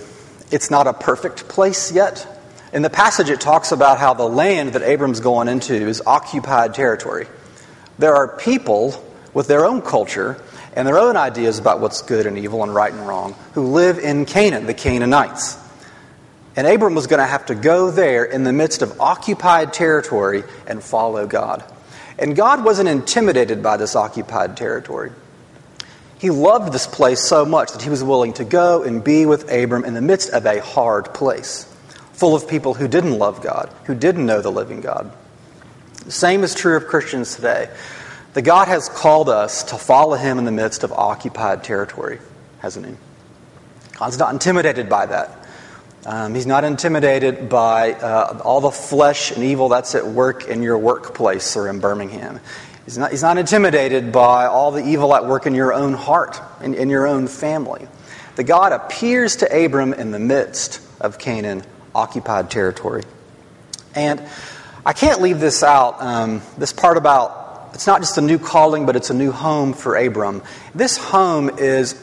it's 0.50 0.71
not 0.71 0.87
a 0.87 0.92
perfect 0.92 1.49
place 1.49 1.90
yet. 1.92 2.26
In 2.73 2.83
the 2.83 2.90
passage, 2.90 3.30
it 3.30 3.40
talks 3.40 3.73
about 3.73 3.99
how 3.99 4.12
the 4.12 4.28
land 4.28 4.75
that 4.75 4.83
Abram's 4.83 5.21
going 5.21 5.49
into 5.49 5.75
is 5.75 6.02
occupied 6.07 6.75
territory. 6.75 7.26
There 7.99 8.14
are 8.14 8.28
people 8.28 9.04
with 9.33 9.49
their 9.49 9.64
own 9.64 9.80
culture 9.80 10.40
and 10.75 10.87
their 10.87 10.99
own 10.99 11.16
ideas 11.16 11.59
about 11.59 11.80
what's 11.80 12.02
good 12.02 12.26
and 12.26 12.38
evil 12.38 12.62
and 12.62 12.75
right 12.75 12.92
and 12.92 13.09
wrong 13.09 13.35
who 13.54 13.73
live 13.73 13.99
in 13.99 14.26
Canaan, 14.26 14.66
the 14.66 14.75
Canaanites. 14.75 15.59
And 16.58 16.66
Abram 16.66 16.96
was 16.96 17.06
going 17.06 17.20
to 17.20 17.24
have 17.24 17.46
to 17.46 17.54
go 17.54 17.92
there 17.92 18.24
in 18.24 18.42
the 18.42 18.52
midst 18.52 18.82
of 18.82 19.00
occupied 19.00 19.72
territory 19.72 20.42
and 20.66 20.82
follow 20.82 21.24
God. 21.24 21.62
And 22.18 22.34
God 22.34 22.64
wasn't 22.64 22.88
intimidated 22.88 23.62
by 23.62 23.76
this 23.76 23.94
occupied 23.94 24.56
territory. 24.56 25.12
He 26.18 26.30
loved 26.30 26.72
this 26.72 26.88
place 26.88 27.20
so 27.20 27.44
much 27.44 27.70
that 27.70 27.82
he 27.82 27.90
was 27.90 28.02
willing 28.02 28.32
to 28.32 28.44
go 28.44 28.82
and 28.82 29.04
be 29.04 29.24
with 29.24 29.52
Abram 29.52 29.84
in 29.84 29.94
the 29.94 30.00
midst 30.00 30.30
of 30.30 30.46
a 30.46 30.60
hard 30.60 31.14
place, 31.14 31.72
full 32.14 32.34
of 32.34 32.48
people 32.48 32.74
who 32.74 32.88
didn't 32.88 33.16
love 33.16 33.40
God, 33.40 33.72
who 33.84 33.94
didn't 33.94 34.26
know 34.26 34.42
the 34.42 34.50
living 34.50 34.80
God. 34.80 35.12
The 36.06 36.10
same 36.10 36.42
is 36.42 36.56
true 36.56 36.76
of 36.76 36.88
Christians 36.88 37.36
today. 37.36 37.70
That 38.34 38.42
God 38.42 38.66
has 38.66 38.88
called 38.88 39.28
us 39.28 39.62
to 39.62 39.76
follow 39.76 40.16
him 40.16 40.38
in 40.38 40.44
the 40.44 40.50
midst 40.50 40.82
of 40.82 40.90
occupied 40.90 41.62
territory, 41.62 42.18
hasn't 42.58 42.84
he? 42.84 42.96
God's 43.92 44.18
not 44.18 44.32
intimidated 44.32 44.88
by 44.88 45.06
that. 45.06 45.38
Um, 46.08 46.34
he's 46.34 46.46
not 46.46 46.64
intimidated 46.64 47.50
by 47.50 47.92
uh, 47.92 48.40
all 48.42 48.62
the 48.62 48.70
flesh 48.70 49.30
and 49.30 49.44
evil 49.44 49.68
that's 49.68 49.94
at 49.94 50.06
work 50.06 50.48
in 50.48 50.62
your 50.62 50.78
workplace 50.78 51.54
or 51.54 51.68
in 51.68 51.80
Birmingham. 51.80 52.40
He's 52.86 52.96
not, 52.96 53.10
he's 53.10 53.20
not 53.20 53.36
intimidated 53.36 54.10
by 54.10 54.46
all 54.46 54.70
the 54.70 54.82
evil 54.82 55.14
at 55.14 55.26
work 55.26 55.44
in 55.44 55.54
your 55.54 55.74
own 55.74 55.92
heart, 55.92 56.40
in, 56.62 56.72
in 56.72 56.88
your 56.88 57.06
own 57.06 57.26
family. 57.26 57.86
The 58.36 58.44
God 58.44 58.72
appears 58.72 59.36
to 59.36 59.64
Abram 59.64 59.92
in 59.92 60.10
the 60.10 60.18
midst 60.18 60.80
of 60.98 61.18
Canaan, 61.18 61.62
occupied 61.94 62.50
territory. 62.50 63.02
And 63.94 64.22
I 64.86 64.94
can't 64.94 65.20
leave 65.20 65.40
this 65.40 65.62
out, 65.62 66.00
um, 66.00 66.40
this 66.56 66.72
part 66.72 66.96
about 66.96 67.72
it's 67.74 67.86
not 67.86 68.00
just 68.00 68.16
a 68.16 68.22
new 68.22 68.38
calling, 68.38 68.86
but 68.86 68.96
it's 68.96 69.10
a 69.10 69.14
new 69.14 69.30
home 69.30 69.74
for 69.74 69.94
Abram. 69.94 70.42
This 70.74 70.96
home 70.96 71.50
is 71.58 72.02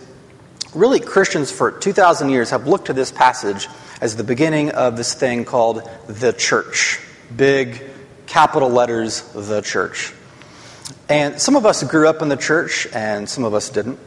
really 0.76 1.00
Christians 1.00 1.52
for 1.52 1.72
2,000 1.72 2.30
years 2.30 2.50
have 2.50 2.68
looked 2.68 2.88
to 2.88 2.94
this 2.94 3.12
passage 3.12 3.68
as 4.02 4.16
the 4.16 4.24
beginning 4.24 4.72
of 4.72 4.98
this 4.98 5.14
thing 5.14 5.46
called 5.46 5.90
the 6.08 6.34
church. 6.34 7.00
Big 7.36 7.82
capital 8.28 8.70
letters, 8.70 9.22
the 9.34 9.62
church. 9.62 10.14
And 11.10 11.42
some 11.42 11.56
of 11.56 11.66
us 11.66 11.84
grew 11.84 12.08
up 12.08 12.22
in 12.22 12.30
the 12.30 12.38
church 12.38 12.88
and 12.94 13.30
some 13.30 13.44
of 13.44 13.54
us 13.54 13.70
didn't. 13.70 14.00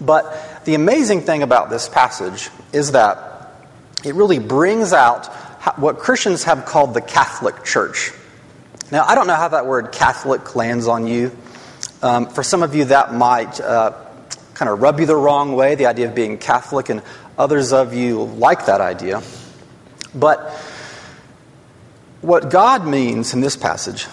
But 0.00 0.64
the 0.64 0.74
amazing 0.74 1.22
thing 1.22 1.42
about 1.42 1.70
this 1.70 1.88
passage 1.88 2.50
is 2.72 2.92
that 2.92 3.66
it 4.04 4.14
really 4.14 4.38
brings 4.38 4.92
out 4.92 5.26
what 5.78 5.98
Christians 5.98 6.44
have 6.44 6.64
called 6.66 6.94
the 6.94 7.00
Catholic 7.00 7.64
Church. 7.64 8.12
Now, 8.92 9.04
I 9.04 9.14
don't 9.14 9.26
know 9.26 9.34
how 9.34 9.48
that 9.48 9.66
word 9.66 9.90
Catholic 9.90 10.54
lands 10.54 10.86
on 10.86 11.06
you. 11.06 11.36
Um, 12.02 12.28
for 12.28 12.42
some 12.42 12.62
of 12.62 12.74
you, 12.74 12.84
that 12.86 13.14
might 13.14 13.60
uh, 13.60 13.92
kind 14.56 14.70
of 14.70 14.80
rub 14.80 14.98
you 14.98 15.04
the 15.04 15.14
wrong 15.14 15.54
way, 15.54 15.74
the 15.74 15.84
idea 15.84 16.08
of 16.08 16.14
being 16.14 16.38
Catholic, 16.38 16.88
and 16.88 17.02
others 17.36 17.74
of 17.74 17.92
you 17.92 18.24
like 18.24 18.66
that 18.66 18.80
idea. 18.80 19.22
But 20.14 20.50
what 22.22 22.48
God 22.50 22.86
means 22.86 23.34
in 23.34 23.42
this 23.42 23.54
passage 23.54 24.06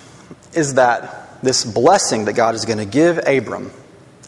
is 0.54 0.74
that 0.74 1.42
this 1.42 1.64
blessing 1.64 2.26
that 2.26 2.34
God 2.34 2.56
is 2.56 2.66
going 2.66 2.80
to 2.80 2.86
give 2.86 3.20
Abram 3.26 3.72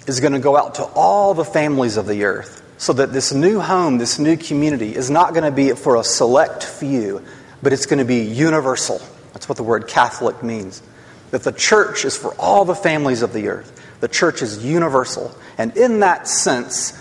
is 0.07 0.21
going 0.21 0.31
to 0.31 0.39
go 0.39 0.55
out 0.55 0.75
to 0.75 0.85
all 0.85 1.33
the 1.33 1.43
families 1.43 1.97
of 1.97 2.07
the 2.07 2.23
earth. 2.23 2.61
So 2.77 2.93
that 2.93 3.11
this 3.11 3.33
new 3.33 3.59
home, 3.59 3.97
this 3.97 4.17
new 4.17 4.37
community, 4.37 4.95
is 4.95 5.09
not 5.09 5.33
going 5.33 5.43
to 5.43 5.51
be 5.51 5.71
for 5.71 5.97
a 5.97 6.03
select 6.03 6.63
few, 6.63 7.23
but 7.61 7.73
it's 7.73 7.87
going 7.87 7.99
to 7.99 8.05
be 8.05 8.23
universal. 8.23 9.01
That's 9.33 9.49
what 9.49 9.57
the 9.57 9.63
word 9.63 9.87
Catholic 9.87 10.43
means. 10.43 10.81
That 11.31 11.43
the 11.43 11.51
church 11.51 12.05
is 12.05 12.15
for 12.15 12.33
all 12.35 12.63
the 12.63 12.75
families 12.75 13.21
of 13.21 13.33
the 13.33 13.49
earth. 13.49 13.81
The 14.05 14.09
church 14.09 14.43
is 14.43 14.63
universal. 14.63 15.35
And 15.57 15.75
in 15.75 16.01
that 16.01 16.27
sense, 16.27 16.93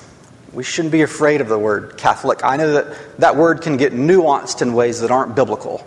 we 0.54 0.64
shouldn't 0.64 0.90
be 0.90 1.02
afraid 1.02 1.42
of 1.42 1.48
the 1.48 1.58
word 1.58 1.98
Catholic. 1.98 2.42
I 2.42 2.56
know 2.56 2.72
that 2.72 3.18
that 3.18 3.36
word 3.36 3.60
can 3.60 3.76
get 3.76 3.92
nuanced 3.92 4.62
in 4.62 4.72
ways 4.72 5.02
that 5.02 5.10
aren't 5.10 5.36
biblical. 5.36 5.86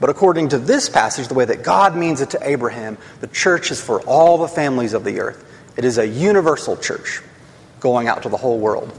But 0.00 0.08
according 0.08 0.48
to 0.48 0.58
this 0.58 0.88
passage, 0.88 1.28
the 1.28 1.34
way 1.34 1.44
that 1.44 1.62
God 1.62 1.94
means 1.94 2.22
it 2.22 2.30
to 2.30 2.38
Abraham, 2.40 2.96
the 3.20 3.26
church 3.26 3.70
is 3.70 3.82
for 3.82 4.00
all 4.06 4.38
the 4.38 4.48
families 4.48 4.94
of 4.94 5.04
the 5.04 5.20
earth. 5.20 5.44
It 5.76 5.84
is 5.84 5.98
a 5.98 6.08
universal 6.08 6.78
church 6.78 7.20
going 7.80 8.08
out 8.08 8.22
to 8.22 8.30
the 8.30 8.38
whole 8.38 8.58
world. 8.58 8.98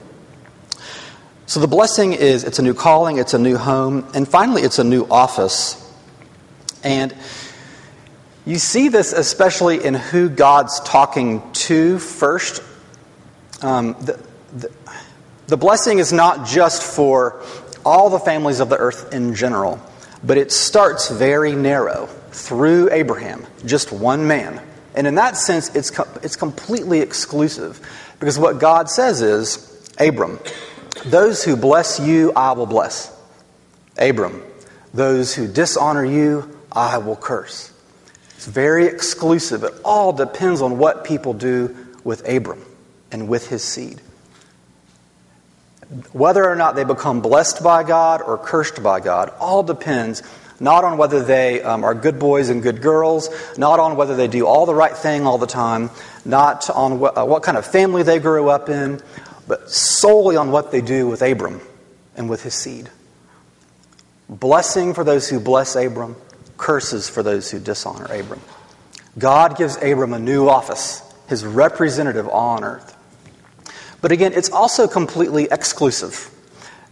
So 1.47 1.59
the 1.59 1.67
blessing 1.67 2.13
is 2.13 2.43
it's 2.43 2.59
a 2.59 2.61
new 2.61 2.75
calling, 2.75 3.17
it's 3.17 3.33
a 3.33 3.39
new 3.39 3.57
home, 3.57 4.07
and 4.13 4.27
finally 4.27 4.61
it's 4.61 4.77
a 4.77 4.83
new 4.83 5.05
office. 5.05 5.91
And 6.83 7.15
you 8.45 8.59
see 8.59 8.89
this 8.89 9.11
especially 9.11 9.83
in 9.83 9.93
who 9.95 10.29
God's 10.29 10.79
talking 10.81 11.51
to 11.53 11.99
first. 11.99 12.61
Um, 13.61 13.93
the, 14.01 14.23
the, 14.55 14.71
the 15.47 15.57
blessing 15.57 15.99
is 15.99 16.13
not 16.13 16.47
just 16.47 16.83
for 16.83 17.41
all 17.85 18.09
the 18.09 18.19
families 18.19 18.59
of 18.59 18.69
the 18.69 18.77
earth 18.77 19.13
in 19.13 19.35
general. 19.35 19.79
But 20.23 20.37
it 20.37 20.51
starts 20.51 21.09
very 21.09 21.55
narrow 21.55 22.07
through 22.31 22.91
Abraham, 22.91 23.45
just 23.65 23.91
one 23.91 24.27
man. 24.27 24.61
And 24.95 25.05
in 25.05 25.15
that 25.15 25.37
sense, 25.37 25.75
it's, 25.75 25.91
it's 26.23 26.35
completely 26.35 27.01
exclusive. 27.01 27.79
Because 28.19 28.39
what 28.39 28.59
God 28.59 28.89
says 28.89 29.21
is, 29.21 29.91
Abram, 29.99 30.39
those 31.05 31.43
who 31.43 31.55
bless 31.55 31.99
you, 31.99 32.31
I 32.35 32.53
will 32.53 32.65
bless. 32.65 33.15
Abram, 33.97 34.41
those 34.93 35.35
who 35.35 35.47
dishonor 35.47 36.05
you, 36.05 36.59
I 36.71 36.97
will 36.97 37.15
curse. 37.15 37.71
It's 38.35 38.45
very 38.45 38.85
exclusive. 38.85 39.63
It 39.63 39.73
all 39.83 40.13
depends 40.13 40.61
on 40.61 40.77
what 40.77 41.03
people 41.03 41.33
do 41.33 41.75
with 42.03 42.27
Abram 42.27 42.63
and 43.11 43.27
with 43.27 43.47
his 43.47 43.63
seed. 43.63 44.01
Whether 46.11 46.47
or 46.47 46.55
not 46.55 46.75
they 46.75 46.83
become 46.83 47.21
blessed 47.21 47.63
by 47.63 47.83
God 47.83 48.21
or 48.21 48.37
cursed 48.37 48.81
by 48.81 48.99
God 48.99 49.31
all 49.39 49.63
depends 49.63 50.23
not 50.59 50.83
on 50.83 50.97
whether 50.97 51.23
they 51.23 51.61
um, 51.61 51.83
are 51.83 51.93
good 51.93 52.19
boys 52.19 52.49
and 52.49 52.63
good 52.63 52.81
girls, 52.81 53.29
not 53.57 53.79
on 53.79 53.95
whether 53.95 54.15
they 54.15 54.27
do 54.27 54.47
all 54.47 54.65
the 54.65 54.75
right 54.75 54.95
thing 54.95 55.25
all 55.27 55.37
the 55.37 55.47
time, 55.47 55.89
not 56.23 56.69
on 56.69 56.99
wh- 56.99 57.17
uh, 57.17 57.25
what 57.25 57.43
kind 57.43 57.57
of 57.57 57.65
family 57.65 58.03
they 58.03 58.19
grew 58.19 58.49
up 58.49 58.69
in, 58.69 59.01
but 59.47 59.69
solely 59.69 60.37
on 60.37 60.51
what 60.51 60.71
they 60.71 60.81
do 60.81 61.07
with 61.07 61.21
Abram 61.21 61.61
and 62.15 62.29
with 62.29 62.43
his 62.43 62.53
seed. 62.53 62.89
Blessing 64.29 64.93
for 64.93 65.03
those 65.03 65.29
who 65.29 65.39
bless 65.39 65.75
Abram, 65.75 66.15
curses 66.65 67.07
for 67.07 67.21
those 67.21 67.51
who 67.51 67.59
dishonor 67.59 68.05
Abram. 68.05 68.41
God 69.19 69.55
gives 69.55 69.77
Abram 69.77 70.13
a 70.13 70.19
new 70.19 70.49
office, 70.49 71.03
his 71.29 71.45
representative 71.45 72.27
on 72.27 72.63
earth. 72.63 72.97
But 74.01 74.11
again, 74.11 74.33
it's 74.33 74.49
also 74.49 74.87
completely 74.87 75.47
exclusive 75.51 76.31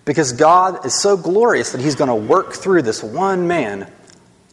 because 0.05 0.33
God 0.33 0.85
is 0.85 0.93
so 0.93 1.17
glorious 1.17 1.71
that 1.71 1.81
He's 1.81 1.95
going 1.95 2.09
to 2.09 2.15
work 2.15 2.53
through 2.53 2.83
this 2.83 3.01
one 3.01 3.47
man 3.47 3.91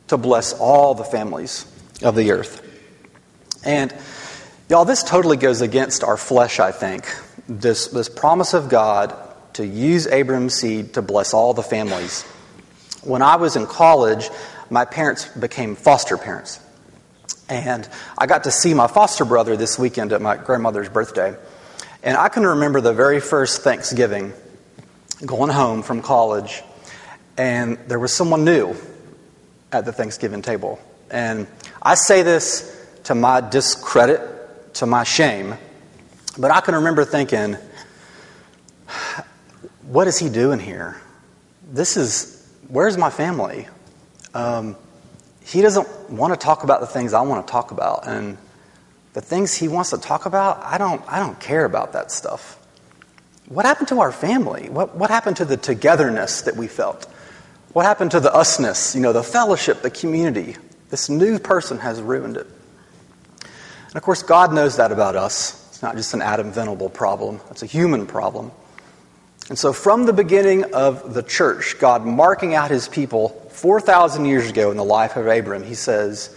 to 0.08 0.16
bless 0.16 0.54
all 0.54 0.94
the 0.94 1.04
families 1.04 1.66
of 2.02 2.16
the 2.16 2.30
earth. 2.30 2.66
And 3.62 3.94
y'all, 4.70 4.86
this 4.86 5.02
totally 5.02 5.36
goes 5.36 5.60
against 5.60 6.02
our 6.02 6.16
flesh, 6.16 6.60
I 6.60 6.72
think. 6.72 7.04
This, 7.46 7.88
this 7.88 8.08
promise 8.08 8.54
of 8.54 8.70
God 8.70 9.14
to 9.54 9.66
use 9.66 10.06
Abram's 10.06 10.54
seed 10.54 10.94
to 10.94 11.02
bless 11.02 11.34
all 11.34 11.52
the 11.52 11.62
families. 11.62 12.22
When 13.02 13.20
I 13.20 13.36
was 13.36 13.56
in 13.56 13.66
college, 13.66 14.30
my 14.70 14.84
parents 14.84 15.26
became 15.26 15.76
foster 15.76 16.16
parents. 16.16 16.60
And 17.48 17.88
I 18.16 18.26
got 18.26 18.44
to 18.44 18.50
see 18.50 18.74
my 18.74 18.86
foster 18.86 19.24
brother 19.24 19.56
this 19.56 19.78
weekend 19.78 20.12
at 20.12 20.22
my 20.22 20.36
grandmother's 20.36 20.88
birthday. 20.88 21.36
And 22.02 22.16
I 22.16 22.28
can 22.28 22.46
remember 22.46 22.80
the 22.80 22.94
very 22.94 23.20
first 23.20 23.62
Thanksgiving 23.62 24.32
going 25.26 25.50
home 25.50 25.82
from 25.82 26.00
college, 26.00 26.62
and 27.36 27.76
there 27.88 27.98
was 27.98 28.12
someone 28.12 28.44
new 28.44 28.74
at 29.72 29.84
the 29.84 29.92
Thanksgiving 29.92 30.42
table. 30.42 30.78
And 31.10 31.46
I 31.82 31.94
say 31.94 32.22
this 32.22 32.76
to 33.04 33.14
my 33.14 33.40
discredit, 33.40 34.74
to 34.74 34.86
my 34.86 35.04
shame, 35.04 35.54
but 36.38 36.50
I 36.50 36.60
can 36.60 36.76
remember 36.76 37.04
thinking, 37.04 37.56
what 39.82 40.06
is 40.06 40.18
he 40.18 40.28
doing 40.28 40.58
here? 40.58 41.00
This 41.70 41.96
is, 41.96 42.48
where's 42.68 42.96
my 42.96 43.10
family? 43.10 43.68
Um, 44.34 44.76
he 45.44 45.62
doesn't 45.62 46.10
want 46.10 46.32
to 46.32 46.38
talk 46.38 46.64
about 46.64 46.80
the 46.80 46.86
things 46.86 47.12
I 47.12 47.22
want 47.22 47.46
to 47.46 47.50
talk 47.50 47.70
about. 47.70 48.06
And 48.06 48.38
the 49.12 49.20
things 49.20 49.54
he 49.54 49.68
wants 49.68 49.90
to 49.90 49.98
talk 49.98 50.26
about, 50.26 50.62
I 50.62 50.78
don't, 50.78 51.02
I 51.08 51.18
don't 51.18 51.38
care 51.40 51.64
about 51.64 51.92
that 51.94 52.10
stuff. 52.12 52.56
What 53.48 53.66
happened 53.66 53.88
to 53.88 54.00
our 54.00 54.12
family? 54.12 54.68
What, 54.68 54.94
what 54.94 55.10
happened 55.10 55.38
to 55.38 55.44
the 55.44 55.56
togetherness 55.56 56.42
that 56.42 56.56
we 56.56 56.68
felt? 56.68 57.04
What 57.72 57.84
happened 57.84 58.12
to 58.12 58.20
the 58.20 58.30
usness, 58.30 58.94
you 58.94 59.00
know, 59.00 59.12
the 59.12 59.24
fellowship, 59.24 59.82
the 59.82 59.90
community? 59.90 60.56
This 60.90 61.08
new 61.08 61.38
person 61.38 61.78
has 61.78 62.00
ruined 62.00 62.36
it. 62.36 62.46
And 63.42 63.96
of 63.96 64.02
course, 64.02 64.22
God 64.22 64.52
knows 64.52 64.76
that 64.76 64.92
about 64.92 65.16
us. 65.16 65.66
It's 65.70 65.82
not 65.82 65.96
just 65.96 66.14
an 66.14 66.22
Adam 66.22 66.52
Venable 66.52 66.88
problem, 66.88 67.40
it's 67.50 67.62
a 67.62 67.66
human 67.66 68.06
problem. 68.06 68.52
And 69.48 69.58
so, 69.58 69.72
from 69.72 70.06
the 70.06 70.12
beginning 70.12 70.74
of 70.74 71.14
the 71.14 71.24
church, 71.24 71.76
God 71.80 72.06
marking 72.06 72.54
out 72.54 72.70
his 72.70 72.86
people 72.86 73.39
4,000 73.50 74.24
years 74.24 74.48
ago 74.48 74.70
in 74.70 74.76
the 74.76 74.84
life 74.84 75.16
of 75.16 75.26
Abram, 75.26 75.62
he 75.62 75.74
says, 75.74 76.36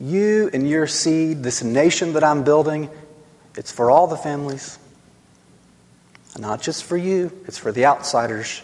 You 0.00 0.50
and 0.52 0.68
your 0.68 0.86
seed, 0.86 1.42
this 1.42 1.62
nation 1.62 2.12
that 2.12 2.24
I'm 2.24 2.44
building, 2.44 2.88
it's 3.56 3.72
for 3.72 3.90
all 3.90 4.06
the 4.06 4.16
families. 4.16 4.78
Not 6.38 6.62
just 6.62 6.84
for 6.84 6.96
you, 6.96 7.30
it's 7.46 7.58
for 7.58 7.72
the 7.72 7.86
outsiders. 7.86 8.62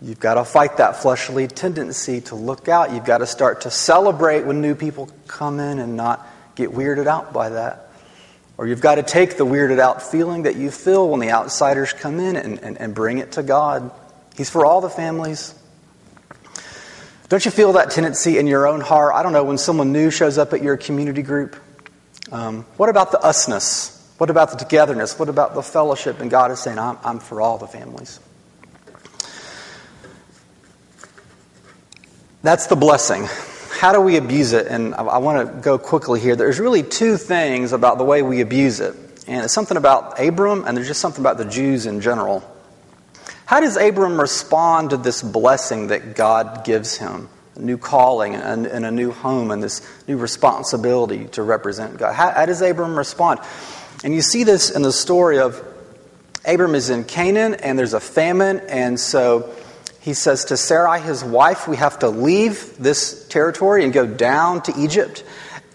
You've 0.00 0.20
got 0.20 0.34
to 0.34 0.44
fight 0.44 0.76
that 0.76 0.96
fleshly 0.96 1.48
tendency 1.48 2.20
to 2.22 2.34
look 2.34 2.68
out. 2.68 2.92
You've 2.92 3.04
got 3.06 3.18
to 3.18 3.26
start 3.26 3.62
to 3.62 3.70
celebrate 3.70 4.44
when 4.44 4.60
new 4.60 4.74
people 4.74 5.08
come 5.26 5.58
in 5.60 5.78
and 5.78 5.96
not 5.96 6.26
get 6.54 6.70
weirded 6.70 7.06
out 7.06 7.32
by 7.32 7.48
that. 7.48 7.90
Or 8.56 8.66
you've 8.66 8.80
got 8.80 8.96
to 8.96 9.02
take 9.02 9.36
the 9.36 9.46
weirded 9.46 9.80
out 9.80 10.02
feeling 10.02 10.42
that 10.42 10.56
you 10.56 10.70
feel 10.70 11.08
when 11.08 11.20
the 11.20 11.30
outsiders 11.30 11.92
come 11.92 12.20
in 12.20 12.36
and, 12.36 12.58
and, 12.60 12.78
and 12.78 12.94
bring 12.94 13.18
it 13.18 13.32
to 13.32 13.42
God. 13.42 13.90
He's 14.36 14.50
for 14.50 14.64
all 14.64 14.80
the 14.80 14.90
families. 14.90 15.54
Don't 17.28 17.44
you 17.44 17.50
feel 17.50 17.72
that 17.72 17.90
tendency 17.90 18.38
in 18.38 18.46
your 18.46 18.66
own 18.66 18.80
heart? 18.80 19.14
I 19.14 19.22
don't 19.22 19.32
know, 19.32 19.44
when 19.44 19.58
someone 19.58 19.92
new 19.92 20.10
shows 20.10 20.38
up 20.38 20.52
at 20.52 20.62
your 20.62 20.76
community 20.76 21.22
group? 21.22 21.56
Um, 22.30 22.64
what 22.76 22.88
about 22.88 23.12
the 23.12 23.18
usness? 23.18 23.90
What 24.18 24.30
about 24.30 24.50
the 24.50 24.56
togetherness? 24.56 25.18
What 25.18 25.28
about 25.28 25.54
the 25.54 25.62
fellowship? 25.62 26.20
And 26.20 26.30
God 26.30 26.50
is 26.50 26.60
saying, 26.60 26.78
I'm, 26.78 26.98
I'm 27.02 27.18
for 27.18 27.40
all 27.40 27.58
the 27.58 27.66
families. 27.66 28.20
That's 32.42 32.66
the 32.66 32.76
blessing 32.76 33.26
how 33.84 33.92
do 33.92 34.00
we 34.00 34.16
abuse 34.16 34.54
it? 34.54 34.66
And 34.66 34.94
I, 34.94 35.02
I 35.02 35.18
want 35.18 35.46
to 35.46 35.60
go 35.60 35.76
quickly 35.76 36.18
here. 36.18 36.36
There's 36.36 36.58
really 36.58 36.82
two 36.82 37.18
things 37.18 37.72
about 37.72 37.98
the 37.98 38.04
way 38.04 38.22
we 38.22 38.40
abuse 38.40 38.80
it. 38.80 38.94
And 39.26 39.44
it's 39.44 39.52
something 39.52 39.76
about 39.76 40.18
Abram, 40.18 40.64
and 40.66 40.74
there's 40.74 40.86
just 40.86 41.00
something 41.00 41.20
about 41.20 41.36
the 41.36 41.44
Jews 41.44 41.84
in 41.84 42.00
general. 42.00 42.42
How 43.54 43.60
does 43.60 43.76
Abram 43.76 44.20
respond 44.20 44.90
to 44.90 44.96
this 44.96 45.22
blessing 45.22 45.86
that 45.86 46.16
God 46.16 46.64
gives 46.64 46.96
him? 46.96 47.28
A 47.54 47.60
new 47.60 47.78
calling 47.78 48.34
and, 48.34 48.66
and 48.66 48.84
a 48.84 48.90
new 48.90 49.12
home 49.12 49.52
and 49.52 49.62
this 49.62 49.80
new 50.08 50.16
responsibility 50.16 51.26
to 51.26 51.42
represent 51.44 51.96
God. 51.96 52.14
How, 52.14 52.32
how 52.32 52.46
does 52.46 52.60
Abram 52.62 52.98
respond? 52.98 53.38
And 54.02 54.12
you 54.12 54.22
see 54.22 54.42
this 54.42 54.72
in 54.72 54.82
the 54.82 54.90
story 54.90 55.38
of 55.38 55.64
Abram 56.44 56.74
is 56.74 56.90
in 56.90 57.04
Canaan 57.04 57.54
and 57.54 57.78
there's 57.78 57.92
a 57.92 58.00
famine, 58.00 58.58
and 58.68 58.98
so 58.98 59.54
he 60.00 60.14
says 60.14 60.46
to 60.46 60.56
Sarai, 60.56 61.00
his 61.00 61.22
wife, 61.22 61.68
we 61.68 61.76
have 61.76 62.00
to 62.00 62.08
leave 62.08 62.76
this 62.76 63.24
territory 63.28 63.84
and 63.84 63.92
go 63.92 64.04
down 64.04 64.62
to 64.62 64.74
Egypt. 64.76 65.22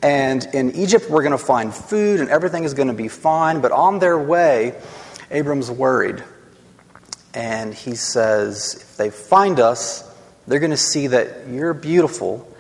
And 0.03 0.45
in 0.53 0.75
Egypt, 0.75 1.09
we're 1.09 1.24
going 1.24 1.31
to 1.31 1.38
find 1.38 1.74
food 1.74 2.19
and 2.19 2.27
everything 2.27 2.65
is 2.65 2.74
going 2.74 2.89
to 2.89 2.93
be 2.93 3.07
fine. 3.07 3.62
But 3.62 3.71
on 3.71 4.00
their 4.00 4.19
way, 4.19 4.75
Abram's 5.31 5.71
worried. 5.71 6.21
And 7.33 7.74
he 7.74 7.95
says, 7.95 8.75
if 8.75 8.98
they 8.98 9.09
find 9.09 9.59
us, 9.59 10.03
they're 10.48 10.59
going 10.59 10.71
to 10.71 10.77
see 10.77 11.07
that 11.07 11.48
you're 11.48 11.74
beautiful 11.74 12.51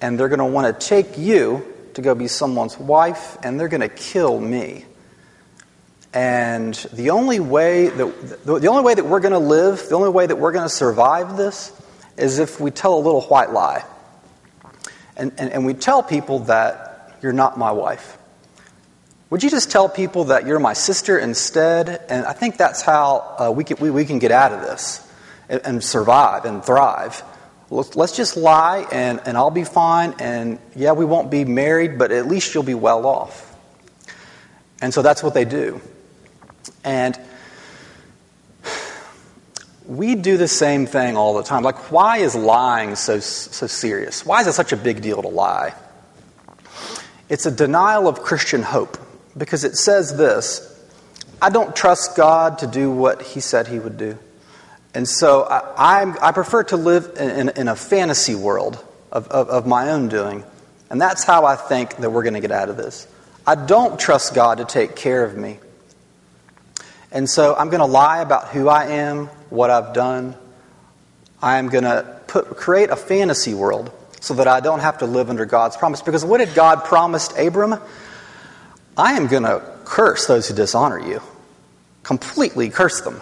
and 0.00 0.18
they're 0.18 0.28
going 0.28 0.40
to 0.40 0.44
want 0.44 0.78
to 0.78 0.86
take 0.86 1.16
you 1.16 1.72
to 1.94 2.02
go 2.02 2.14
be 2.14 2.28
someone's 2.28 2.78
wife 2.78 3.38
and 3.42 3.58
they're 3.58 3.68
going 3.68 3.80
to 3.82 3.88
kill 3.88 4.38
me. 4.38 4.84
And 6.12 6.74
the 6.92 7.10
only 7.10 7.40
way 7.40 7.88
that, 7.88 8.44
the 8.44 8.68
only 8.68 8.82
way 8.82 8.94
that 8.94 9.04
we're 9.04 9.20
going 9.20 9.32
to 9.32 9.38
live, 9.38 9.88
the 9.88 9.94
only 9.94 10.08
way 10.08 10.26
that 10.26 10.36
we're 10.36 10.52
going 10.52 10.64
to 10.64 10.74
survive 10.74 11.36
this, 11.36 11.72
is 12.16 12.38
if 12.38 12.58
we 12.58 12.70
tell 12.70 12.94
a 12.94 13.00
little 13.00 13.20
white 13.22 13.50
lie. 13.50 13.84
And, 15.16 15.32
and, 15.38 15.52
and 15.52 15.66
we 15.66 15.74
tell 15.74 16.02
people 16.02 16.40
that 16.40 17.18
you're 17.22 17.32
not 17.32 17.58
my 17.58 17.70
wife. 17.72 18.18
Would 19.28 19.42
you 19.42 19.50
just 19.50 19.72
tell 19.72 19.88
people 19.88 20.26
that 20.26 20.46
you're 20.46 20.60
my 20.60 20.72
sister 20.72 21.18
instead? 21.18 21.88
And 22.08 22.24
I 22.24 22.32
think 22.32 22.56
that's 22.56 22.82
how 22.82 23.36
uh, 23.38 23.50
we, 23.50 23.64
can, 23.64 23.76
we, 23.80 23.90
we 23.90 24.04
can 24.04 24.20
get 24.20 24.30
out 24.30 24.52
of 24.52 24.60
this 24.60 25.06
and, 25.48 25.60
and 25.64 25.84
survive 25.84 26.44
and 26.44 26.64
thrive. 26.64 27.24
Let's, 27.68 27.96
let's 27.96 28.16
just 28.16 28.36
lie 28.36 28.86
and, 28.92 29.20
and 29.26 29.36
I'll 29.36 29.50
be 29.50 29.64
fine. 29.64 30.14
And 30.20 30.60
yeah, 30.76 30.92
we 30.92 31.04
won't 31.04 31.28
be 31.28 31.44
married, 31.44 31.98
but 31.98 32.12
at 32.12 32.28
least 32.28 32.54
you'll 32.54 32.62
be 32.62 32.74
well 32.74 33.04
off. 33.04 33.52
And 34.80 34.94
so 34.94 35.02
that's 35.02 35.24
what 35.24 35.34
they 35.34 35.44
do. 35.44 35.80
And 36.84 37.18
we 39.86 40.14
do 40.14 40.36
the 40.36 40.46
same 40.46 40.86
thing 40.86 41.16
all 41.16 41.34
the 41.34 41.42
time. 41.42 41.64
Like, 41.64 41.90
why 41.90 42.18
is 42.18 42.36
lying 42.36 42.94
so, 42.94 43.18
so 43.18 43.66
serious? 43.66 44.24
Why 44.24 44.40
is 44.40 44.46
it 44.46 44.52
such 44.52 44.72
a 44.72 44.76
big 44.76 45.02
deal 45.02 45.20
to 45.22 45.28
lie? 45.28 45.74
It's 47.28 47.46
a 47.46 47.50
denial 47.50 48.06
of 48.06 48.22
Christian 48.22 48.62
hope 48.62 48.98
because 49.36 49.64
it 49.64 49.76
says 49.76 50.16
this 50.16 50.72
I 51.40 51.50
don't 51.50 51.74
trust 51.76 52.16
God 52.16 52.58
to 52.58 52.66
do 52.66 52.90
what 52.90 53.22
He 53.22 53.40
said 53.40 53.68
He 53.68 53.78
would 53.78 53.98
do. 53.98 54.18
And 54.94 55.06
so 55.06 55.42
I, 55.42 56.04
I, 56.04 56.28
I 56.28 56.32
prefer 56.32 56.64
to 56.64 56.76
live 56.78 57.16
in, 57.18 57.50
in, 57.50 57.68
a 57.68 57.76
fantasy 57.76 58.34
world 58.34 58.82
of, 59.12 59.28
of, 59.28 59.50
of 59.50 59.66
my 59.66 59.90
own 59.90 60.08
doing. 60.08 60.42
And 60.88 60.98
that's 60.98 61.22
how 61.22 61.44
I 61.44 61.54
think 61.54 61.96
that 61.96 62.08
we're 62.08 62.22
going 62.22 62.34
to 62.34 62.40
get 62.40 62.50
out 62.50 62.70
of 62.70 62.78
this. 62.78 63.06
I 63.46 63.56
don't 63.56 64.00
trust 64.00 64.34
God 64.34 64.56
to 64.58 64.64
take 64.64 64.96
care 64.96 65.22
of 65.22 65.36
me. 65.36 65.58
And 67.12 67.28
so 67.28 67.54
I'm 67.54 67.68
going 67.68 67.80
to 67.80 67.86
lie 67.86 68.20
about 68.22 68.48
who 68.48 68.68
I 68.68 68.86
am, 68.86 69.26
what 69.50 69.68
I've 69.68 69.92
done. 69.92 70.34
I'm 71.42 71.68
going 71.68 71.84
to 71.84 72.20
put, 72.26 72.56
create 72.56 72.88
a 72.88 72.96
fantasy 72.96 73.52
world 73.52 73.92
so 74.20 74.34
that 74.34 74.48
I 74.48 74.60
don't 74.60 74.80
have 74.80 74.98
to 74.98 75.06
live 75.06 75.28
under 75.28 75.44
God's 75.44 75.76
promise. 75.76 76.00
Because 76.00 76.24
what 76.24 76.38
did 76.38 76.54
God 76.54 76.84
promise 76.84 77.36
Abram? 77.38 77.78
I 78.96 79.14
am 79.14 79.26
going 79.26 79.42
to 79.42 79.62
curse 79.84 80.26
those 80.26 80.48
who 80.48 80.54
dishonor 80.54 80.98
you, 80.98 81.20
completely 82.02 82.70
curse 82.70 83.00
them. 83.02 83.20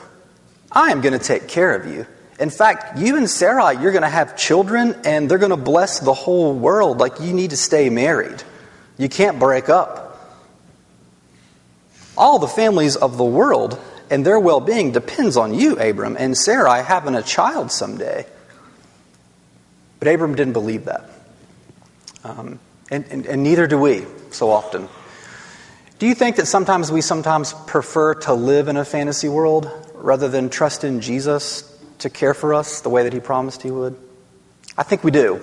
I 0.70 0.90
am 0.90 1.00
going 1.00 1.18
to 1.18 1.24
take 1.24 1.48
care 1.48 1.74
of 1.74 1.92
you. 1.92 2.06
In 2.38 2.50
fact, 2.50 2.98
you 2.98 3.16
and 3.16 3.30
Sarai, 3.30 3.80
you're 3.80 3.92
going 3.92 4.02
to 4.02 4.08
have 4.08 4.37
children 4.37 4.96
and 5.04 5.30
they're 5.30 5.38
going 5.38 5.50
to 5.50 5.56
bless 5.56 6.00
the 6.00 6.14
whole 6.14 6.54
world. 6.54 6.98
Like 6.98 7.20
you 7.20 7.32
need 7.32 7.50
to 7.50 7.56
stay 7.56 7.90
married. 7.90 8.42
You 8.98 9.08
can't 9.08 9.38
break 9.38 9.68
up 9.68 10.04
all 12.16 12.38
the 12.38 12.48
families 12.48 12.96
of 12.96 13.16
the 13.16 13.24
world 13.24 13.80
and 14.10 14.24
their 14.24 14.38
well 14.38 14.60
being 14.60 14.92
depends 14.92 15.37
on 15.37 15.54
you, 15.54 15.76
Abram, 15.76 16.16
and 16.18 16.37
Sarai 16.37 16.82
having 16.82 17.14
a 17.14 17.22
child 17.22 17.72
someday. 17.72 18.26
But 19.98 20.08
Abram 20.08 20.34
didn't 20.34 20.52
believe 20.52 20.84
that. 20.84 21.08
Um, 22.22 22.58
and, 22.90 23.04
and, 23.10 23.26
and 23.26 23.42
neither 23.42 23.66
do 23.66 23.78
we 23.78 24.04
so 24.30 24.50
often. 24.50 24.88
Do 25.98 26.07
you 26.07 26.14
think 26.14 26.37
that 26.37 26.46
sometimes 26.46 26.90
we 26.90 27.00
sometimes 27.00 27.52
prefer 27.52 28.14
to 28.14 28.35
live 28.35 28.66
in 28.68 28.76
a 28.76 28.85
fantasy 28.85 29.28
world 29.28 29.70
rather 29.94 30.28
than 30.28 30.50
trust 30.50 30.83
in 30.83 31.00
Jesus 31.00 31.70
to 32.00 32.11
care 32.11 32.35
for 32.35 32.52
us 32.52 32.80
the 32.80 32.90
way 32.90 33.04
that 33.04 33.12
he 33.12 33.20
promised 33.20 33.62
he 33.62 33.70
would? 33.70 33.96
I 34.76 34.83
think 34.83 35.04
we 35.04 35.12
do. 35.12 35.40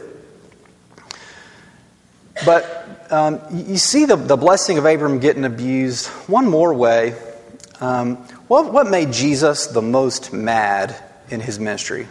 But 2.45 3.07
um, 3.11 3.39
you 3.51 3.77
see 3.77 4.05
the, 4.05 4.17
the 4.17 4.35
blessing 4.35 4.77
of 4.77 4.85
Abram 4.85 5.19
getting 5.19 5.45
abused 5.45 6.07
one 6.27 6.47
more 6.47 6.73
way. 6.73 7.15
Um, 7.79 8.17
what, 8.47 8.73
what 8.73 8.89
made 8.89 9.13
Jesus 9.13 9.67
the 9.67 9.81
most 9.81 10.33
mad 10.33 10.95
in 11.29 11.39
his 11.39 11.59
ministry? 11.59 12.07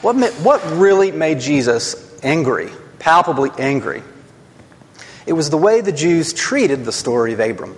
What, 0.00 0.16
what 0.42 0.64
really 0.78 1.12
made 1.12 1.40
Jesus 1.40 2.18
angry, 2.22 2.70
palpably 2.98 3.50
angry? 3.58 4.02
It 5.30 5.34
was 5.34 5.48
the 5.48 5.56
way 5.56 5.80
the 5.80 5.92
Jews 5.92 6.32
treated 6.32 6.84
the 6.84 6.90
story 6.90 7.34
of 7.34 7.38
Abram. 7.38 7.76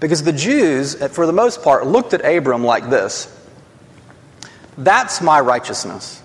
Because 0.00 0.22
the 0.22 0.32
Jews, 0.32 0.94
for 1.08 1.26
the 1.26 1.32
most 1.34 1.62
part, 1.62 1.86
looked 1.86 2.14
at 2.14 2.24
Abram 2.24 2.64
like 2.64 2.88
this 2.88 3.28
That's 4.78 5.20
my 5.20 5.40
righteousness. 5.40 6.22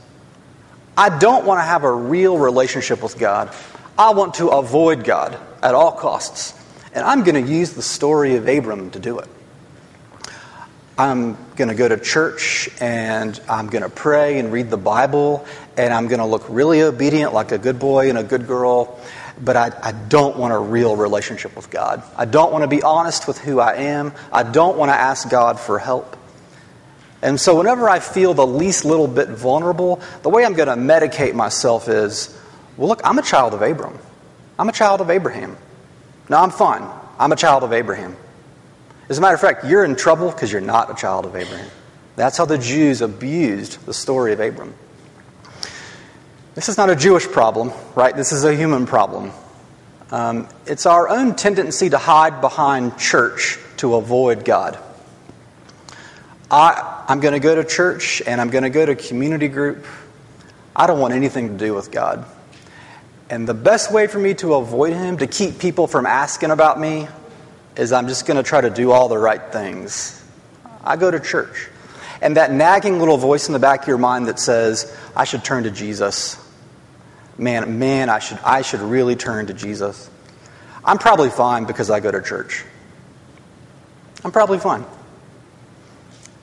I 0.95 1.19
don't 1.19 1.45
want 1.45 1.59
to 1.59 1.63
have 1.65 1.83
a 1.83 1.91
real 1.91 2.37
relationship 2.37 3.03
with 3.03 3.19
God. 3.19 3.53
I 3.97 4.11
want 4.11 4.35
to 4.35 4.47
avoid 4.47 5.03
God 5.03 5.37
at 5.61 5.75
all 5.75 5.91
costs. 5.91 6.53
And 6.93 7.03
I'm 7.03 7.25
going 7.25 7.45
to 7.45 7.51
use 7.51 7.73
the 7.73 7.81
story 7.81 8.37
of 8.37 8.47
Abram 8.47 8.91
to 8.91 8.99
do 8.99 9.19
it. 9.19 9.27
I'm 10.97 11.37
going 11.57 11.67
to 11.67 11.75
go 11.75 11.85
to 11.85 11.97
church 11.99 12.69
and 12.79 13.37
I'm 13.49 13.67
going 13.67 13.83
to 13.83 13.89
pray 13.89 14.39
and 14.39 14.53
read 14.53 14.69
the 14.69 14.77
Bible 14.77 15.45
and 15.75 15.93
I'm 15.93 16.07
going 16.07 16.19
to 16.19 16.25
look 16.25 16.45
really 16.47 16.81
obedient 16.81 17.33
like 17.33 17.51
a 17.51 17.57
good 17.57 17.77
boy 17.77 18.07
and 18.07 18.17
a 18.17 18.23
good 18.23 18.47
girl. 18.47 18.99
But 19.39 19.55
I, 19.55 19.71
I 19.83 19.91
don't 19.91 20.37
want 20.37 20.53
a 20.53 20.57
real 20.57 20.95
relationship 20.95 21.55
with 21.55 21.69
God. 21.69 22.01
I 22.15 22.25
don't 22.25 22.51
want 22.51 22.63
to 22.63 22.67
be 22.67 22.81
honest 22.81 23.27
with 23.27 23.37
who 23.37 23.59
I 23.59 23.75
am. 23.75 24.13
I 24.31 24.43
don't 24.43 24.77
want 24.77 24.89
to 24.89 24.95
ask 24.95 25.29
God 25.29 25.59
for 25.59 25.77
help. 25.77 26.17
And 27.21 27.39
so, 27.39 27.57
whenever 27.57 27.89
I 27.89 27.99
feel 27.99 28.33
the 28.33 28.45
least 28.45 28.85
little 28.85 29.07
bit 29.07 29.29
vulnerable, 29.29 30.01
the 30.21 30.29
way 30.29 30.45
I'm 30.45 30.53
going 30.53 30.67
to 30.67 30.75
medicate 30.75 31.33
myself 31.33 31.87
is 31.87 32.35
well, 32.77 32.89
look, 32.89 33.01
I'm 33.03 33.17
a 33.17 33.23
child 33.23 33.53
of 33.53 33.61
Abram. 33.61 33.97
I'm 34.59 34.69
a 34.69 34.71
child 34.71 35.01
of 35.01 35.09
Abraham. 35.09 35.57
No, 36.29 36.37
I'm 36.37 36.51
fine. 36.51 36.87
I'm 37.19 37.31
a 37.31 37.35
child 37.35 37.63
of 37.63 37.73
Abraham. 37.73 38.15
As 39.09 39.17
a 39.17 39.21
matter 39.21 39.35
of 39.35 39.41
fact, 39.41 39.65
you're 39.65 39.83
in 39.83 39.95
trouble 39.95 40.31
because 40.31 40.51
you're 40.51 40.61
not 40.61 40.91
a 40.91 40.93
child 40.93 41.25
of 41.25 41.35
Abraham. 41.35 41.69
That's 42.15 42.37
how 42.37 42.45
the 42.45 42.57
Jews 42.57 43.01
abused 43.01 43.85
the 43.85 43.93
story 43.93 44.33
of 44.33 44.39
Abram. 44.39 44.73
This 46.57 46.69
is 46.69 46.77
not 46.77 46.89
a 46.89 46.95
Jewish 46.95 47.27
problem, 47.27 47.71
right? 47.93 48.15
This 48.15 48.31
is 48.31 48.43
a 48.43 48.55
human 48.55 48.87
problem. 48.87 49.31
Um, 50.09 50.49
it's 50.65 50.87
our 50.87 51.07
own 51.07 51.35
tendency 51.35 51.91
to 51.91 51.99
hide 51.99 52.41
behind 52.41 52.97
church 52.97 53.59
to 53.77 53.93
avoid 53.93 54.43
God. 54.43 54.79
I, 56.49 57.05
I'm 57.07 57.19
going 57.19 57.35
to 57.35 57.39
go 57.39 57.53
to 57.53 57.63
church 57.63 58.23
and 58.25 58.41
I'm 58.41 58.49
going 58.49 58.63
to 58.63 58.71
go 58.71 58.83
to 58.83 58.95
community 58.95 59.49
group. 59.49 59.85
I 60.75 60.87
don't 60.87 60.99
want 60.99 61.13
anything 61.13 61.49
to 61.49 61.63
do 61.63 61.75
with 61.75 61.91
God. 61.91 62.25
And 63.29 63.47
the 63.47 63.53
best 63.53 63.93
way 63.93 64.07
for 64.07 64.17
me 64.17 64.33
to 64.33 64.55
avoid 64.55 64.93
Him, 64.93 65.17
to 65.17 65.27
keep 65.27 65.59
people 65.59 65.85
from 65.85 66.07
asking 66.07 66.49
about 66.49 66.79
me, 66.79 67.07
is 67.75 67.91
I'm 67.91 68.07
just 68.07 68.25
going 68.25 68.37
to 68.37 68.41
try 68.41 68.61
to 68.61 68.71
do 68.71 68.91
all 68.91 69.09
the 69.09 69.19
right 69.19 69.51
things. 69.51 70.25
I 70.83 70.95
go 70.95 71.11
to 71.11 71.19
church. 71.19 71.69
And 72.19 72.35
that 72.35 72.51
nagging 72.51 72.97
little 72.97 73.17
voice 73.17 73.45
in 73.45 73.53
the 73.53 73.59
back 73.59 73.83
of 73.83 73.87
your 73.87 73.99
mind 73.99 74.25
that 74.25 74.39
says, 74.39 74.97
I 75.15 75.23
should 75.23 75.43
turn 75.43 75.65
to 75.65 75.69
Jesus. 75.69 76.43
Man, 77.37 77.77
man, 77.79 78.09
I 78.09 78.19
should, 78.19 78.39
I 78.43 78.61
should 78.61 78.81
really 78.81 79.15
turn 79.15 79.47
to 79.47 79.53
Jesus. 79.53 80.09
I'm 80.83 80.97
probably 80.97 81.29
fine 81.29 81.65
because 81.65 81.89
I 81.89 81.99
go 81.99 82.11
to 82.11 82.21
church. 82.21 82.63
I'm 84.23 84.31
probably 84.31 84.59
fine. 84.59 84.85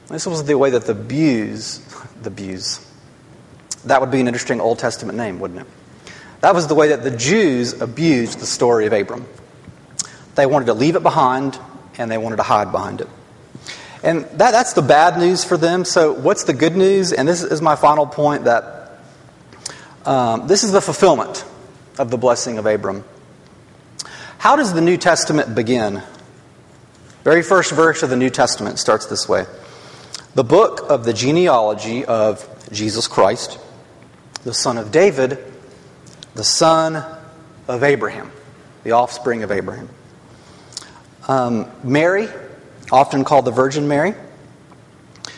This 0.08 0.26
was 0.26 0.44
the 0.44 0.56
way 0.56 0.70
that 0.70 0.84
the 0.84 0.94
Bews, 0.94 1.78
the 2.22 2.30
Bews, 2.30 2.86
that 3.84 4.00
would 4.00 4.10
be 4.10 4.20
an 4.20 4.28
interesting 4.28 4.60
Old 4.60 4.78
Testament 4.78 5.16
name, 5.16 5.40
wouldn't 5.40 5.60
it? 5.60 5.66
That 6.40 6.54
was 6.54 6.66
the 6.66 6.74
way 6.74 6.88
that 6.88 7.02
the 7.02 7.10
Jews 7.10 7.80
abused 7.80 8.38
the 8.38 8.46
story 8.46 8.86
of 8.86 8.92
Abram. 8.92 9.26
They 10.34 10.46
wanted 10.46 10.66
to 10.66 10.74
leave 10.74 10.94
it 10.96 11.02
behind 11.02 11.58
and 11.96 12.10
they 12.10 12.18
wanted 12.18 12.36
to 12.36 12.42
hide 12.42 12.70
behind 12.70 13.00
it. 13.00 13.08
And 14.02 14.24
that, 14.24 14.50
that's 14.50 14.74
the 14.74 14.82
bad 14.82 15.18
news 15.18 15.44
for 15.44 15.56
them. 15.56 15.86
So, 15.86 16.12
what's 16.12 16.44
the 16.44 16.52
good 16.52 16.76
news? 16.76 17.12
And 17.14 17.26
this 17.26 17.42
is 17.42 17.62
my 17.62 17.76
final 17.76 18.06
point 18.06 18.44
that 18.44 18.83
um, 20.04 20.46
this 20.46 20.64
is 20.64 20.72
the 20.72 20.80
fulfillment 20.80 21.44
of 21.98 22.10
the 22.10 22.18
blessing 22.18 22.58
of 22.58 22.66
Abram. 22.66 23.04
How 24.38 24.56
does 24.56 24.72
the 24.72 24.80
New 24.80 24.96
Testament 24.96 25.54
begin? 25.54 26.02
Very 27.22 27.42
first 27.42 27.72
verse 27.72 28.02
of 28.02 28.10
the 28.10 28.16
New 28.16 28.28
Testament 28.28 28.78
starts 28.78 29.06
this 29.06 29.26
way 29.28 29.46
The 30.34 30.44
book 30.44 30.90
of 30.90 31.04
the 31.04 31.14
genealogy 31.14 32.04
of 32.04 32.46
Jesus 32.70 33.08
Christ, 33.08 33.58
the 34.42 34.52
son 34.52 34.76
of 34.76 34.92
David, 34.92 35.38
the 36.34 36.44
son 36.44 37.02
of 37.66 37.82
Abraham, 37.82 38.30
the 38.82 38.92
offspring 38.92 39.42
of 39.42 39.50
Abraham. 39.50 39.88
Um, 41.26 41.70
Mary, 41.82 42.28
often 42.92 43.24
called 43.24 43.46
the 43.46 43.50
Virgin 43.50 43.88
Mary, 43.88 44.14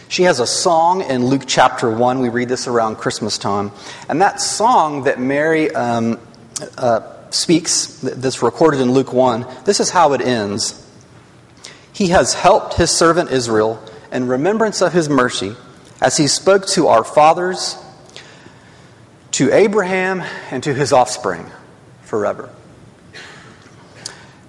she 0.08 0.22
has 0.24 0.40
a 0.40 0.46
song 0.46 1.02
in 1.02 1.26
Luke 1.26 1.42
chapter 1.46 1.90
1. 1.90 2.20
We 2.20 2.28
read 2.28 2.48
this 2.48 2.68
around 2.68 2.96
Christmas 2.96 3.38
time. 3.38 3.72
And 4.08 4.22
that 4.22 4.40
song 4.40 5.04
that 5.04 5.18
Mary 5.18 5.70
um, 5.72 6.20
uh, 6.78 7.30
speaks, 7.30 7.98
that's 8.00 8.42
recorded 8.42 8.80
in 8.80 8.92
Luke 8.92 9.12
1, 9.12 9.46
this 9.64 9.80
is 9.80 9.90
how 9.90 10.12
it 10.12 10.20
ends. 10.20 10.82
He 11.92 12.08
has 12.08 12.34
helped 12.34 12.74
his 12.74 12.90
servant 12.90 13.30
Israel 13.30 13.82
in 14.12 14.28
remembrance 14.28 14.80
of 14.80 14.92
his 14.92 15.08
mercy, 15.08 15.56
as 16.00 16.16
he 16.16 16.28
spoke 16.28 16.66
to 16.68 16.88
our 16.88 17.02
fathers, 17.02 17.76
to 19.32 19.52
Abraham, 19.52 20.22
and 20.50 20.62
to 20.62 20.72
his 20.72 20.92
offspring 20.92 21.50
forever. 22.02 22.50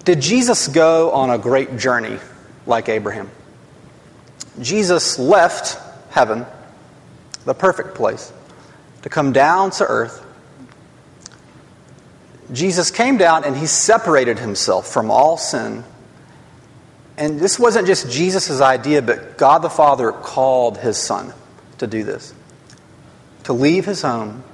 Did 0.04 0.20
Jesus 0.20 0.68
go 0.68 1.10
on 1.10 1.30
a 1.30 1.38
great 1.38 1.76
journey 1.78 2.18
like 2.66 2.88
Abraham? 2.88 3.30
Jesus 4.60 5.18
left 5.18 5.78
heaven, 6.10 6.46
the 7.44 7.54
perfect 7.54 7.94
place, 7.94 8.32
to 9.02 9.08
come 9.08 9.32
down 9.32 9.70
to 9.72 9.86
earth. 9.86 10.24
Jesus 12.52 12.90
came 12.90 13.18
down 13.18 13.44
and 13.44 13.56
he 13.56 13.66
separated 13.66 14.38
himself 14.38 14.88
from 14.88 15.10
all 15.10 15.36
sin. 15.36 15.84
And 17.16 17.38
this 17.38 17.58
wasn't 17.58 17.86
just 17.86 18.10
Jesus' 18.10 18.60
idea, 18.60 19.02
but 19.02 19.36
God 19.36 19.62
the 19.62 19.70
Father 19.70 20.12
called 20.12 20.78
his 20.78 20.96
son 20.96 21.32
to 21.78 21.86
do 21.86 22.04
this 22.04 22.34
to 23.48 23.54
leave 23.54 23.86
his 23.86 24.02
home, 24.02 24.44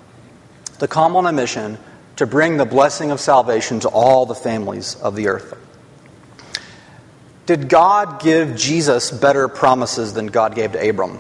to 0.79 0.87
come 0.87 1.17
on 1.17 1.27
a 1.27 1.33
mission 1.33 1.77
to 2.15 2.27
bring 2.27 2.59
the 2.59 2.65
blessing 2.65 3.11
of 3.11 3.19
salvation 3.19 3.81
to 3.81 3.89
all 3.89 4.25
the 4.25 4.37
families 4.37 4.95
of 4.97 5.17
the 5.17 5.27
earth. 5.27 5.59
Did 7.47 7.69
God 7.69 8.21
give 8.21 8.57
Jesus 8.57 9.11
better 9.11 9.49
promises 9.49 10.15
than 10.15 10.27
God 10.29 10.55
gave 10.55 10.73
to 10.73 10.89
Abram? 10.89 11.19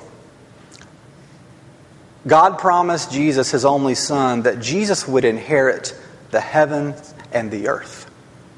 God 2.26 2.58
promised 2.58 3.12
Jesus, 3.12 3.50
his 3.50 3.64
only 3.64 3.94
son, 3.94 4.42
that 4.42 4.60
Jesus 4.60 5.06
would 5.06 5.26
inherit 5.26 5.94
the 6.30 6.40
heaven 6.40 6.94
and 7.32 7.50
the 7.50 7.68
earth, 7.68 8.10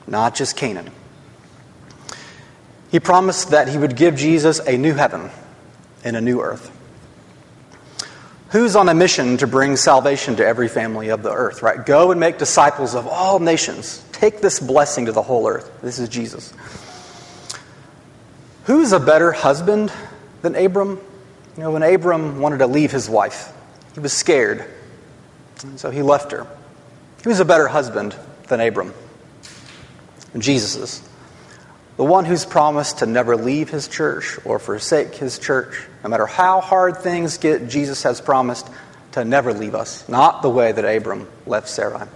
not 0.07 0.37
just 0.37 0.57
Canaan. 0.57 0.91
He 2.93 3.01
promised 3.01 3.51
that 3.51 3.67
he 3.67 3.77
would 3.77 3.97
give 3.97 4.15
Jesus 4.15 4.61
a 4.61 4.77
new 4.77 4.95
heaven 4.95 5.31
and 6.05 6.17
a 6.17 6.21
new 6.21 6.41
earth. 6.41 6.73
Who's 8.51 8.77
on 8.77 8.89
a 8.89 8.95
mission 8.95 9.39
to 9.39 9.49
bring 9.49 9.75
salvation 9.75 10.37
to 10.37 10.47
every 10.47 10.69
family 10.69 11.09
of 11.09 11.25
the 11.25 11.33
earth, 11.33 11.63
right? 11.63 11.85
Go 11.85 12.13
and 12.13 12.21
make 12.21 12.39
disciples 12.39 12.95
of 12.95 13.09
all 13.09 13.41
nations. 13.41 14.05
Take 14.13 14.41
this 14.41 14.61
blessing 14.61 15.07
to 15.07 15.13
the 15.13 15.23
whole 15.23 15.49
earth. 15.49 15.69
This 15.83 15.99
is 15.99 16.09
Jesus. 16.09 16.55
Who's 18.67 18.93
a 18.93 19.01
better 19.01 19.33
husband 19.33 19.93
than 20.43 20.57
Abram? 20.57 21.01
You 21.57 21.63
know, 21.63 21.71
when 21.71 21.83
Abram 21.83 22.41
wanted 22.41 22.59
to 22.59 22.67
leave 22.67 22.91
his 22.91 23.09
wife, 23.09 23.53
he 23.95 24.01
was 24.01 24.13
scared. 24.13 24.65
And 25.63 25.79
so 25.79 25.91
he 25.91 26.03
left 26.03 26.33
her. 26.33 26.47
Who's 27.23 27.41
a 27.41 27.45
better 27.45 27.69
husband 27.69 28.17
than 28.49 28.61
Abram? 28.61 28.93
Jesus 30.37 30.77
is. 30.77 31.09
The 31.97 32.05
one 32.05 32.25
who's 32.25 32.45
promised 32.45 32.99
to 32.99 33.07
never 33.07 33.37
leave 33.37 33.71
his 33.71 33.89
church 33.89 34.37
or 34.45 34.59
forsake 34.59 35.15
his 35.15 35.39
church. 35.39 35.87
No 36.03 36.11
matter 36.11 36.27
how 36.27 36.61
hard 36.61 36.99
things 36.99 37.39
get, 37.39 37.69
Jesus 37.69 38.03
has 38.03 38.21
promised 38.21 38.69
to 39.13 39.25
never 39.25 39.55
leave 39.55 39.75
us, 39.75 40.07
not 40.09 40.43
the 40.43 40.51
way 40.51 40.73
that 40.73 40.85
Abram 40.85 41.27
left 41.47 41.69
Sarai. 41.69 42.07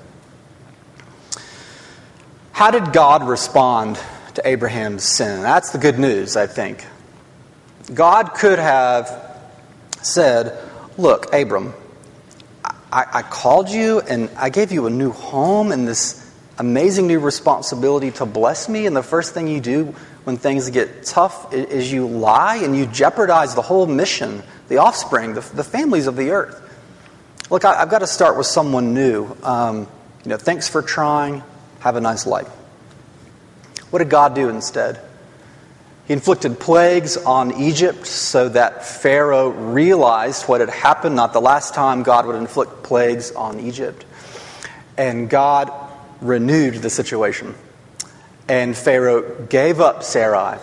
How 2.52 2.70
did 2.70 2.92
God 2.92 3.26
respond 3.26 3.98
to 4.40 4.48
Abraham's 4.48 5.04
sin? 5.04 5.42
That's 5.42 5.70
the 5.70 5.78
good 5.78 5.98
news, 5.98 6.36
I 6.36 6.46
think. 6.46 6.84
God 7.92 8.34
could 8.34 8.58
have 8.58 9.38
said, 10.02 10.58
Look, 10.96 11.32
Abram, 11.32 11.74
I, 12.64 13.06
I 13.12 13.22
called 13.22 13.70
you 13.70 14.00
and 14.00 14.28
I 14.36 14.50
gave 14.50 14.72
you 14.72 14.86
a 14.86 14.90
new 14.90 15.12
home 15.12 15.72
and 15.72 15.86
this 15.86 16.30
amazing 16.58 17.06
new 17.06 17.20
responsibility 17.20 18.10
to 18.10 18.26
bless 18.26 18.68
me, 18.68 18.84
and 18.86 18.94
the 18.94 19.02
first 19.02 19.32
thing 19.32 19.48
you 19.48 19.60
do 19.60 19.94
when 20.24 20.36
things 20.36 20.68
get 20.68 21.04
tough 21.04 21.52
is 21.54 21.90
you 21.90 22.06
lie 22.06 22.56
and 22.56 22.76
you 22.76 22.84
jeopardize 22.86 23.54
the 23.54 23.62
whole 23.62 23.86
mission, 23.86 24.42
the 24.68 24.76
offspring, 24.76 25.32
the, 25.32 25.40
the 25.54 25.64
families 25.64 26.06
of 26.06 26.16
the 26.16 26.30
earth. 26.30 26.60
Look, 27.50 27.64
I, 27.64 27.78
have 27.78 27.88
got 27.88 28.00
to 28.00 28.06
start 28.06 28.36
with 28.36 28.46
someone 28.46 28.92
new. 28.92 29.34
Um, 29.42 29.88
you 30.22 30.28
know, 30.28 30.36
thanks 30.36 30.68
for 30.68 30.82
trying. 30.82 31.42
Have 31.80 31.96
a 31.96 32.00
nice 32.00 32.26
life. 32.26 32.48
What 33.90 33.98
did 33.98 34.08
God 34.08 34.34
do 34.34 34.48
instead? 34.48 35.00
He 36.06 36.14
inflicted 36.14 36.58
plagues 36.58 37.16
on 37.16 37.52
Egypt 37.60 38.06
so 38.06 38.48
that 38.48 38.84
Pharaoh 38.84 39.48
realized 39.48 40.48
what 40.48 40.60
had 40.60 40.70
happened. 40.70 41.14
Not 41.14 41.32
the 41.32 41.40
last 41.40 41.74
time 41.74 42.02
God 42.02 42.26
would 42.26 42.36
inflict 42.36 42.82
plagues 42.82 43.30
on 43.32 43.60
Egypt. 43.60 44.04
And 44.96 45.30
God 45.30 45.72
renewed 46.20 46.74
the 46.74 46.90
situation. 46.90 47.54
And 48.48 48.76
Pharaoh 48.76 49.46
gave 49.46 49.80
up 49.80 50.02
Sarai. 50.02 50.58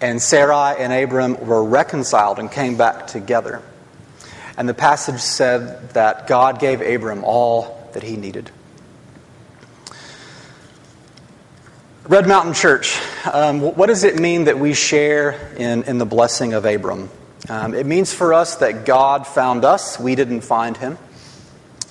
And 0.00 0.20
Sarai 0.20 0.76
and 0.78 0.92
Abram 0.92 1.46
were 1.46 1.62
reconciled 1.62 2.38
and 2.38 2.50
came 2.50 2.76
back 2.76 3.06
together. 3.06 3.62
And 4.56 4.68
the 4.68 4.74
passage 4.74 5.20
said 5.20 5.90
that 5.90 6.26
God 6.26 6.58
gave 6.58 6.80
Abram 6.80 7.22
all 7.24 7.88
that 7.92 8.02
he 8.02 8.16
needed. 8.16 8.50
Red 12.10 12.26
Mountain 12.26 12.54
Church, 12.54 13.00
um, 13.32 13.60
what 13.60 13.86
does 13.86 14.02
it 14.02 14.18
mean 14.18 14.46
that 14.46 14.58
we 14.58 14.74
share 14.74 15.54
in, 15.56 15.84
in 15.84 15.98
the 15.98 16.04
blessing 16.04 16.54
of 16.54 16.64
Abram? 16.64 17.08
Um, 17.48 17.72
it 17.72 17.86
means 17.86 18.12
for 18.12 18.34
us 18.34 18.56
that 18.56 18.84
God 18.84 19.28
found 19.28 19.64
us, 19.64 19.96
we 19.96 20.16
didn't 20.16 20.40
find 20.40 20.76
him. 20.76 20.98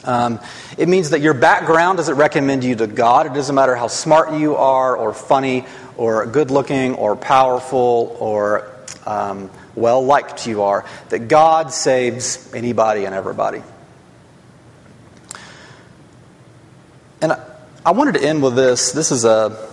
Um, 0.03 0.41
it 0.77 0.89
means 0.89 1.11
that 1.11 1.21
your 1.21 1.33
background 1.33 1.99
doesn't 1.99 2.17
recommend 2.17 2.65
you 2.65 2.75
to 2.75 2.85
God. 2.85 3.27
It 3.27 3.33
doesn't 3.33 3.55
matter 3.55 3.77
how 3.77 3.87
smart 3.87 4.33
you 4.33 4.57
are, 4.57 4.97
or 4.97 5.13
funny, 5.13 5.65
or 5.95 6.25
good 6.25 6.51
looking, 6.51 6.95
or 6.95 7.15
powerful, 7.15 8.17
or 8.19 8.69
um, 9.05 9.49
well 9.73 10.03
liked 10.03 10.45
you 10.45 10.63
are, 10.63 10.83
that 11.11 11.29
God 11.29 11.71
saves 11.71 12.53
anybody 12.53 13.05
and 13.05 13.15
everybody. 13.15 13.63
And 17.21 17.31
I, 17.31 17.45
I 17.85 17.91
wanted 17.91 18.15
to 18.15 18.21
end 18.21 18.43
with 18.43 18.57
this. 18.57 18.91
This 18.91 19.13
is 19.13 19.23
a, 19.23 19.68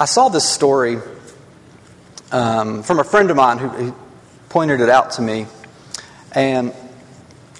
I 0.00 0.04
saw 0.04 0.28
this 0.28 0.48
story 0.48 0.98
um, 2.30 2.84
from 2.84 3.00
a 3.00 3.04
friend 3.04 3.32
of 3.32 3.36
mine 3.36 3.58
who, 3.58 3.68
who 3.68 3.94
pointed 4.48 4.80
it 4.80 4.88
out 4.88 5.10
to 5.12 5.22
me. 5.22 5.46
And 6.30 6.72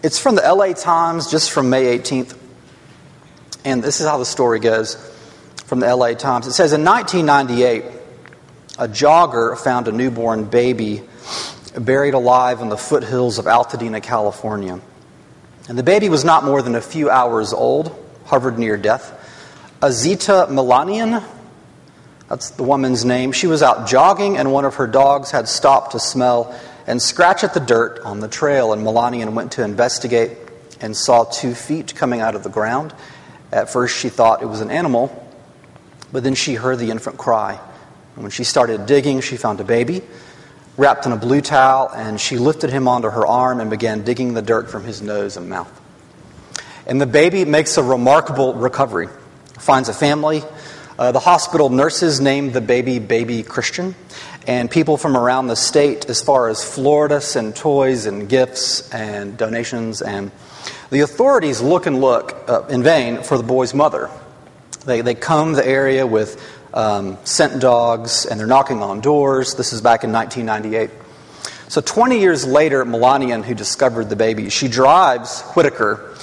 it's 0.04 0.20
from 0.20 0.36
the 0.36 0.42
LA 0.42 0.72
Times, 0.72 1.32
just 1.32 1.50
from 1.50 1.68
May 1.68 1.98
18th. 1.98 2.36
And 3.64 3.82
this 3.82 4.00
is 4.00 4.06
how 4.06 4.18
the 4.18 4.24
story 4.24 4.60
goes 4.60 4.94
from 5.66 5.80
the 5.80 5.92
LA 5.92 6.14
Times. 6.14 6.46
It 6.46 6.52
says 6.52 6.72
In 6.72 6.84
1998, 6.84 7.84
a 8.78 8.86
jogger 8.86 9.58
found 9.58 9.88
a 9.88 9.92
newborn 9.92 10.44
baby 10.44 11.02
buried 11.76 12.14
alive 12.14 12.60
in 12.60 12.68
the 12.68 12.78
foothills 12.78 13.38
of 13.40 13.46
Altadena, 13.46 14.00
California. 14.00 14.80
And 15.68 15.76
the 15.76 15.82
baby 15.82 16.08
was 16.08 16.24
not 16.24 16.44
more 16.44 16.62
than 16.62 16.76
a 16.76 16.80
few 16.80 17.10
hours 17.10 17.52
old, 17.52 17.92
hovered 18.26 18.60
near 18.60 18.76
death. 18.76 19.12
Azita 19.82 20.46
Milanian, 20.48 21.24
that's 22.28 22.50
the 22.50 22.62
woman's 22.62 23.04
name, 23.04 23.32
she 23.32 23.46
was 23.46 23.62
out 23.62 23.88
jogging, 23.88 24.36
and 24.36 24.52
one 24.52 24.64
of 24.64 24.76
her 24.76 24.86
dogs 24.86 25.30
had 25.30 25.48
stopped 25.48 25.92
to 25.92 25.98
smell 25.98 26.54
and 26.86 27.00
scratch 27.00 27.44
at 27.44 27.54
the 27.54 27.60
dirt 27.60 28.00
on 28.00 28.20
the 28.20 28.28
trail. 28.28 28.72
And 28.72 28.82
Milanian 28.82 29.32
went 29.34 29.52
to 29.52 29.64
investigate 29.64 30.36
and 30.80 30.96
saw 30.96 31.24
two 31.24 31.54
feet 31.54 31.94
coming 31.94 32.20
out 32.20 32.34
of 32.34 32.42
the 32.42 32.50
ground. 32.50 32.94
At 33.50 33.70
first, 33.70 33.98
she 33.98 34.08
thought 34.08 34.42
it 34.42 34.46
was 34.46 34.60
an 34.60 34.70
animal, 34.70 35.26
but 36.12 36.22
then 36.22 36.34
she 36.34 36.54
heard 36.54 36.78
the 36.78 36.90
infant 36.90 37.16
cry. 37.16 37.58
And 38.14 38.24
when 38.24 38.30
she 38.30 38.44
started 38.44 38.86
digging, 38.86 39.20
she 39.20 39.36
found 39.36 39.60
a 39.60 39.64
baby 39.64 40.02
wrapped 40.78 41.06
in 41.06 41.12
a 41.12 41.16
blue 41.16 41.40
towel, 41.40 41.90
and 41.92 42.20
she 42.20 42.38
lifted 42.38 42.70
him 42.70 42.88
onto 42.88 43.10
her 43.10 43.26
arm 43.26 43.60
and 43.60 43.68
began 43.68 44.04
digging 44.04 44.32
the 44.32 44.40
dirt 44.40 44.70
from 44.70 44.84
his 44.84 45.02
nose 45.02 45.36
and 45.36 45.50
mouth. 45.50 45.68
And 46.86 47.00
the 47.00 47.06
baby 47.06 47.44
makes 47.44 47.76
a 47.76 47.82
remarkable 47.82 48.54
recovery, 48.54 49.08
finds 49.58 49.88
a 49.88 49.92
family. 49.92 50.42
Uh, 50.98 51.12
the 51.12 51.20
hospital 51.20 51.70
nurses 51.70 52.20
named 52.20 52.52
the 52.52 52.60
baby 52.60 52.98
Baby 52.98 53.44
Christian, 53.44 53.94
and 54.48 54.68
people 54.68 54.96
from 54.96 55.16
around 55.16 55.46
the 55.46 55.54
state, 55.54 56.10
as 56.10 56.20
far 56.20 56.48
as 56.48 56.64
Florida, 56.64 57.20
send 57.20 57.54
toys 57.54 58.06
and 58.06 58.28
gifts 58.28 58.90
and 58.90 59.36
donations. 59.36 60.02
And 60.02 60.32
the 60.90 61.00
authorities 61.00 61.60
look 61.60 61.86
and 61.86 62.00
look 62.00 62.48
uh, 62.48 62.62
in 62.68 62.82
vain 62.82 63.22
for 63.22 63.36
the 63.36 63.44
boy's 63.44 63.74
mother. 63.74 64.10
They, 64.86 65.02
they 65.02 65.14
comb 65.14 65.52
the 65.52 65.64
area 65.64 66.04
with 66.04 66.42
um, 66.74 67.16
scent 67.22 67.62
dogs 67.62 68.26
and 68.26 68.40
they're 68.40 68.48
knocking 68.48 68.82
on 68.82 69.00
doors. 69.00 69.54
This 69.54 69.72
is 69.72 69.80
back 69.80 70.02
in 70.02 70.10
1998. 70.10 70.90
So 71.68 71.80
20 71.80 72.18
years 72.18 72.44
later, 72.44 72.84
Milanian, 72.84 73.44
who 73.44 73.54
discovered 73.54 74.08
the 74.08 74.16
baby, 74.16 74.48
she 74.48 74.66
drives 74.66 75.42
Whitaker 75.54 76.16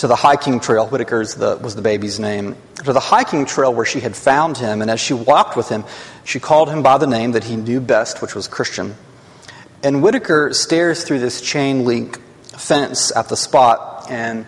to 0.00 0.06
the 0.06 0.16
hiking 0.16 0.60
trail. 0.60 0.86
Whitaker 0.86 1.22
the, 1.26 1.58
was 1.62 1.74
the 1.74 1.82
baby's 1.82 2.18
name. 2.18 2.56
To 2.84 2.92
the 2.94 3.00
hiking 3.00 3.44
trail 3.44 3.72
where 3.74 3.84
she 3.84 4.00
had 4.00 4.16
found 4.16 4.56
him, 4.56 4.80
and 4.80 4.90
as 4.90 4.98
she 4.98 5.12
walked 5.12 5.58
with 5.58 5.68
him, 5.68 5.84
she 6.24 6.40
called 6.40 6.70
him 6.70 6.82
by 6.82 6.96
the 6.96 7.06
name 7.06 7.32
that 7.32 7.44
he 7.44 7.56
knew 7.56 7.80
best, 7.80 8.22
which 8.22 8.34
was 8.34 8.48
Christian. 8.48 8.94
And 9.82 10.02
Whitaker 10.02 10.54
stares 10.54 11.04
through 11.04 11.18
this 11.18 11.42
chain 11.42 11.84
link 11.84 12.18
fence 12.44 13.14
at 13.14 13.28
the 13.28 13.36
spot, 13.36 14.06
and 14.10 14.46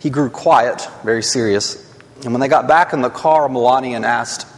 he 0.00 0.10
grew 0.10 0.28
quiet, 0.28 0.88
very 1.04 1.22
serious. 1.22 1.76
And 2.24 2.32
when 2.32 2.40
they 2.40 2.48
got 2.48 2.66
back 2.66 2.92
in 2.92 3.00
the 3.00 3.10
car, 3.10 3.48
Milanian 3.48 4.04
asked 4.04 4.48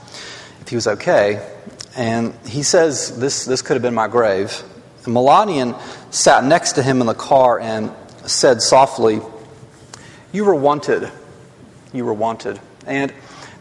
if 0.62 0.68
he 0.70 0.76
was 0.76 0.86
okay, 0.86 1.46
and 1.94 2.32
he 2.46 2.62
says, 2.62 3.18
This, 3.18 3.44
this 3.44 3.60
could 3.60 3.74
have 3.74 3.82
been 3.82 3.94
my 3.94 4.08
grave. 4.08 4.62
And 5.04 5.14
Milanian 5.14 5.78
sat 6.10 6.42
next 6.42 6.72
to 6.72 6.82
him 6.82 7.02
in 7.02 7.06
the 7.06 7.12
car 7.12 7.60
and 7.60 7.92
said 8.24 8.62
softly, 8.62 9.20
you 10.34 10.44
were 10.44 10.54
wanted. 10.54 11.10
You 11.92 12.04
were 12.04 12.12
wanted. 12.12 12.58
And 12.86 13.14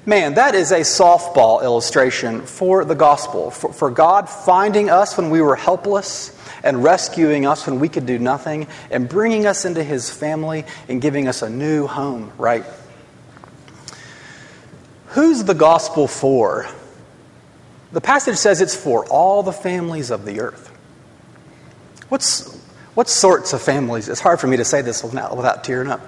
man, 0.07 0.33
that 0.33 0.55
is 0.55 0.71
a 0.71 0.79
softball 0.79 1.61
illustration 1.61 2.41
for 2.41 2.83
the 2.83 2.95
gospel, 2.95 3.51
for, 3.51 3.71
for 3.71 3.91
God 3.91 4.27
finding 4.27 4.89
us 4.89 5.15
when 5.15 5.29
we 5.29 5.39
were 5.39 5.55
helpless 5.55 6.35
and 6.63 6.83
rescuing 6.83 7.45
us 7.45 7.67
when 7.67 7.79
we 7.79 7.89
could 7.89 8.07
do 8.07 8.17
nothing 8.17 8.67
and 8.89 9.07
bringing 9.07 9.45
us 9.45 9.65
into 9.65 9.83
his 9.83 10.09
family 10.09 10.65
and 10.89 10.99
giving 10.99 11.27
us 11.27 11.43
a 11.43 11.49
new 11.49 11.85
home, 11.85 12.31
right? 12.39 12.65
Who's 15.09 15.43
the 15.43 15.53
gospel 15.53 16.07
for? 16.07 16.67
The 17.91 18.01
passage 18.01 18.37
says 18.37 18.61
it's 18.61 18.75
for 18.75 19.05
all 19.05 19.43
the 19.43 19.53
families 19.53 20.09
of 20.09 20.25
the 20.25 20.39
earth. 20.39 20.69
What's, 22.09 22.51
what 22.95 23.09
sorts 23.09 23.53
of 23.53 23.61
families? 23.61 24.09
It's 24.09 24.21
hard 24.21 24.39
for 24.39 24.47
me 24.47 24.57
to 24.57 24.65
say 24.65 24.81
this 24.81 25.03
without, 25.03 25.37
without 25.37 25.63
tearing 25.63 25.91
up. 25.91 26.01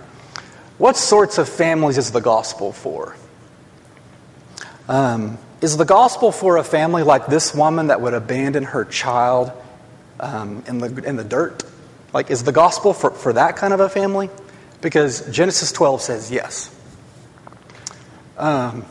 What 0.78 0.98
sorts 0.98 1.38
of 1.38 1.48
families 1.48 1.98
is 1.98 2.12
the 2.12 2.22
gospel 2.22 2.74
for? 2.74 3.16
Um, 4.90 5.38
is 5.62 5.78
the 5.78 5.86
gospel 5.86 6.32
for 6.32 6.58
a 6.58 6.64
family 6.64 7.04
like 7.04 7.28
this 7.28 7.56
woman 7.56 7.88
that 7.88 8.02
would 8.02 8.14
abandon 8.14 8.64
her 8.64 8.84
child 8.84 9.52
um, 10.20 10.64
in, 10.68 10.80
the, 10.80 11.04
in 11.04 11.16
the 11.16 11.24
dirt? 11.24 11.64
Like, 12.14 12.30
is 12.30 12.44
the 12.44 12.52
gospel 12.52 12.94
for, 12.94 13.12
for 13.12 13.34
that 13.34 13.56
kind 13.56 13.74
of 13.74 13.80
a 13.80 13.90
family? 13.90 14.30
Because 14.82 15.28
Genesis 15.32 15.72
12 15.72 16.02
says 16.02 16.32
yes. 16.32 16.74
Um, 18.38 18.86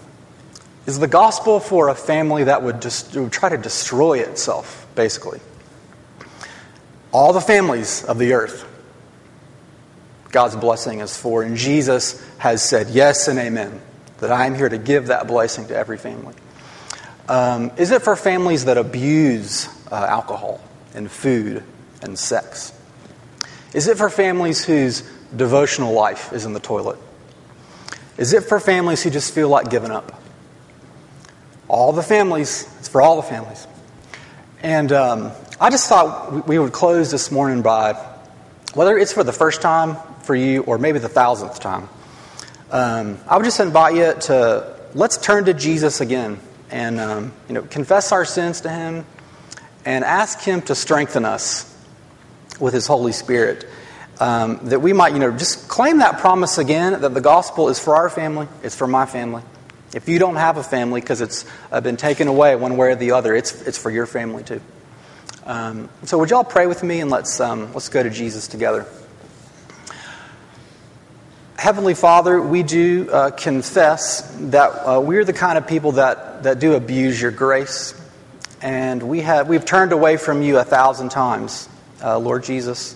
is 0.86 0.98
the 0.98 1.06
gospel 1.06 1.60
for 1.60 1.88
a 1.88 1.94
family 1.94 2.44
that 2.44 2.62
would 2.62 2.82
just 2.82 3.14
would 3.14 3.32
try 3.32 3.50
to 3.50 3.58
destroy 3.58 4.18
itself, 4.20 4.86
basically? 4.94 5.40
All 7.12 7.32
the 7.32 7.40
families 7.40 8.04
of 8.04 8.18
the 8.18 8.32
earth 8.32 8.66
God's 10.34 10.56
blessing 10.56 10.98
is 10.98 11.16
for. 11.16 11.44
And 11.44 11.56
Jesus 11.56 12.20
has 12.38 12.60
said 12.60 12.90
yes 12.90 13.28
and 13.28 13.38
amen, 13.38 13.80
that 14.18 14.32
I 14.32 14.46
am 14.46 14.56
here 14.56 14.68
to 14.68 14.78
give 14.78 15.06
that 15.06 15.28
blessing 15.28 15.68
to 15.68 15.76
every 15.76 15.96
family. 15.96 16.34
Um, 17.28 17.70
is 17.76 17.92
it 17.92 18.02
for 18.02 18.16
families 18.16 18.64
that 18.64 18.76
abuse 18.76 19.68
uh, 19.90 19.94
alcohol 19.94 20.60
and 20.92 21.08
food 21.08 21.62
and 22.02 22.18
sex? 22.18 22.72
Is 23.72 23.86
it 23.86 23.96
for 23.96 24.10
families 24.10 24.64
whose 24.64 25.02
devotional 25.34 25.92
life 25.92 26.32
is 26.32 26.44
in 26.44 26.52
the 26.52 26.60
toilet? 26.60 26.98
Is 28.18 28.32
it 28.32 28.42
for 28.42 28.58
families 28.58 29.04
who 29.04 29.10
just 29.10 29.32
feel 29.32 29.48
like 29.48 29.70
giving 29.70 29.92
up? 29.92 30.20
All 31.68 31.92
the 31.92 32.02
families, 32.02 32.68
it's 32.80 32.88
for 32.88 33.00
all 33.00 33.16
the 33.16 33.22
families. 33.22 33.68
And 34.62 34.90
um, 34.90 35.30
I 35.60 35.70
just 35.70 35.88
thought 35.88 36.48
we 36.48 36.58
would 36.58 36.72
close 36.72 37.12
this 37.12 37.30
morning 37.30 37.62
by, 37.62 37.92
whether 38.74 38.98
it's 38.98 39.12
for 39.12 39.22
the 39.22 39.32
first 39.32 39.62
time 39.62 39.96
for 40.24 40.34
you, 40.34 40.62
or 40.62 40.78
maybe 40.78 40.98
the 40.98 41.08
thousandth 41.08 41.60
time, 41.60 41.88
um, 42.70 43.18
I 43.28 43.36
would 43.36 43.44
just 43.44 43.60
invite 43.60 43.94
you 43.94 44.14
to 44.22 44.76
let's 44.94 45.16
turn 45.16 45.44
to 45.44 45.54
Jesus 45.54 46.00
again 46.00 46.38
and 46.70 46.98
um, 46.98 47.32
you 47.48 47.54
know 47.54 47.62
confess 47.62 48.12
our 48.12 48.24
sins 48.24 48.62
to 48.62 48.68
Him 48.68 49.06
and 49.84 50.04
ask 50.04 50.40
Him 50.40 50.62
to 50.62 50.74
strengthen 50.74 51.24
us 51.24 51.70
with 52.60 52.74
His 52.74 52.86
Holy 52.86 53.12
Spirit. 53.12 53.66
Um, 54.20 54.60
that 54.68 54.80
we 54.80 54.92
might, 54.92 55.12
you 55.12 55.18
know, 55.18 55.32
just 55.32 55.68
claim 55.68 55.98
that 55.98 56.18
promise 56.18 56.58
again 56.58 57.00
that 57.00 57.14
the 57.14 57.20
gospel 57.20 57.68
is 57.68 57.80
for 57.80 57.96
our 57.96 58.08
family, 58.08 58.46
it's 58.62 58.76
for 58.76 58.86
my 58.86 59.06
family. 59.06 59.42
If 59.92 60.08
you 60.08 60.18
don't 60.18 60.36
have 60.36 60.56
a 60.56 60.62
family 60.62 61.00
because 61.00 61.20
it's 61.20 61.44
uh, 61.72 61.80
been 61.80 61.96
taken 61.96 62.28
away 62.28 62.54
one 62.56 62.76
way 62.76 62.92
or 62.92 62.96
the 62.96 63.12
other, 63.12 63.34
it's, 63.34 63.62
it's 63.62 63.78
for 63.78 63.90
your 63.90 64.06
family 64.06 64.44
too. 64.44 64.60
Um, 65.46 65.88
so, 66.04 66.18
would 66.18 66.30
y'all 66.30 66.44
pray 66.44 66.66
with 66.66 66.82
me 66.82 67.00
and 67.00 67.10
let's, 67.10 67.40
um, 67.40 67.72
let's 67.74 67.88
go 67.88 68.02
to 68.02 68.10
Jesus 68.10 68.48
together. 68.48 68.86
Heavenly 71.64 71.94
Father, 71.94 72.42
we 72.42 72.62
do 72.62 73.08
uh, 73.10 73.30
confess 73.30 74.36
that 74.50 74.68
uh, 74.68 75.00
we're 75.00 75.24
the 75.24 75.32
kind 75.32 75.56
of 75.56 75.66
people 75.66 75.92
that, 75.92 76.42
that 76.42 76.58
do 76.58 76.74
abuse 76.74 77.18
your 77.18 77.30
grace. 77.30 77.98
And 78.60 79.02
we 79.02 79.22
have, 79.22 79.48
we've 79.48 79.64
turned 79.64 79.92
away 79.92 80.18
from 80.18 80.42
you 80.42 80.58
a 80.58 80.64
thousand 80.64 81.08
times, 81.08 81.66
uh, 82.02 82.18
Lord 82.18 82.44
Jesus. 82.44 82.94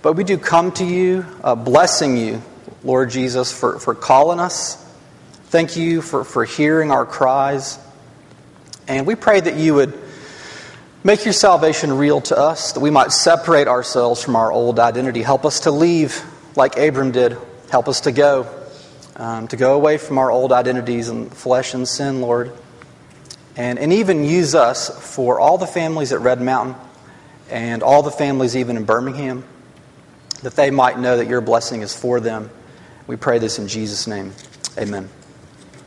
But 0.00 0.12
we 0.12 0.22
do 0.22 0.38
come 0.38 0.70
to 0.74 0.84
you, 0.84 1.26
uh, 1.42 1.56
blessing 1.56 2.16
you, 2.16 2.40
Lord 2.84 3.10
Jesus, 3.10 3.50
for, 3.50 3.80
for 3.80 3.96
calling 3.96 4.38
us. 4.38 4.76
Thank 5.46 5.76
you 5.76 6.02
for, 6.02 6.22
for 6.22 6.44
hearing 6.44 6.92
our 6.92 7.04
cries. 7.04 7.80
And 8.86 9.08
we 9.08 9.16
pray 9.16 9.40
that 9.40 9.56
you 9.56 9.74
would 9.74 9.98
make 11.02 11.24
your 11.24 11.34
salvation 11.34 11.98
real 11.98 12.20
to 12.20 12.38
us, 12.38 12.74
that 12.74 12.80
we 12.80 12.90
might 12.90 13.10
separate 13.10 13.66
ourselves 13.66 14.22
from 14.22 14.36
our 14.36 14.52
old 14.52 14.78
identity. 14.78 15.22
Help 15.22 15.44
us 15.44 15.58
to 15.62 15.72
leave 15.72 16.24
like 16.54 16.76
Abram 16.76 17.10
did. 17.10 17.36
Help 17.70 17.88
us 17.88 18.02
to 18.02 18.12
go, 18.12 18.46
um, 19.16 19.48
to 19.48 19.56
go 19.56 19.74
away 19.74 19.98
from 19.98 20.18
our 20.18 20.30
old 20.30 20.52
identities 20.52 21.08
and 21.08 21.32
flesh 21.32 21.74
and 21.74 21.86
sin, 21.86 22.20
Lord. 22.20 22.52
And, 23.56 23.78
and 23.78 23.92
even 23.92 24.24
use 24.24 24.54
us 24.54 24.90
for 25.14 25.40
all 25.40 25.58
the 25.58 25.66
families 25.66 26.12
at 26.12 26.20
Red 26.20 26.40
Mountain 26.40 26.76
and 27.50 27.82
all 27.82 28.02
the 28.02 28.10
families 28.10 28.56
even 28.56 28.76
in 28.76 28.84
Birmingham, 28.84 29.44
that 30.42 30.54
they 30.56 30.70
might 30.70 30.98
know 30.98 31.16
that 31.16 31.26
your 31.26 31.40
blessing 31.40 31.82
is 31.82 31.94
for 31.94 32.20
them. 32.20 32.50
We 33.06 33.16
pray 33.16 33.38
this 33.38 33.58
in 33.58 33.68
Jesus' 33.68 34.06
name. 34.06 34.32
Amen. 34.78 35.08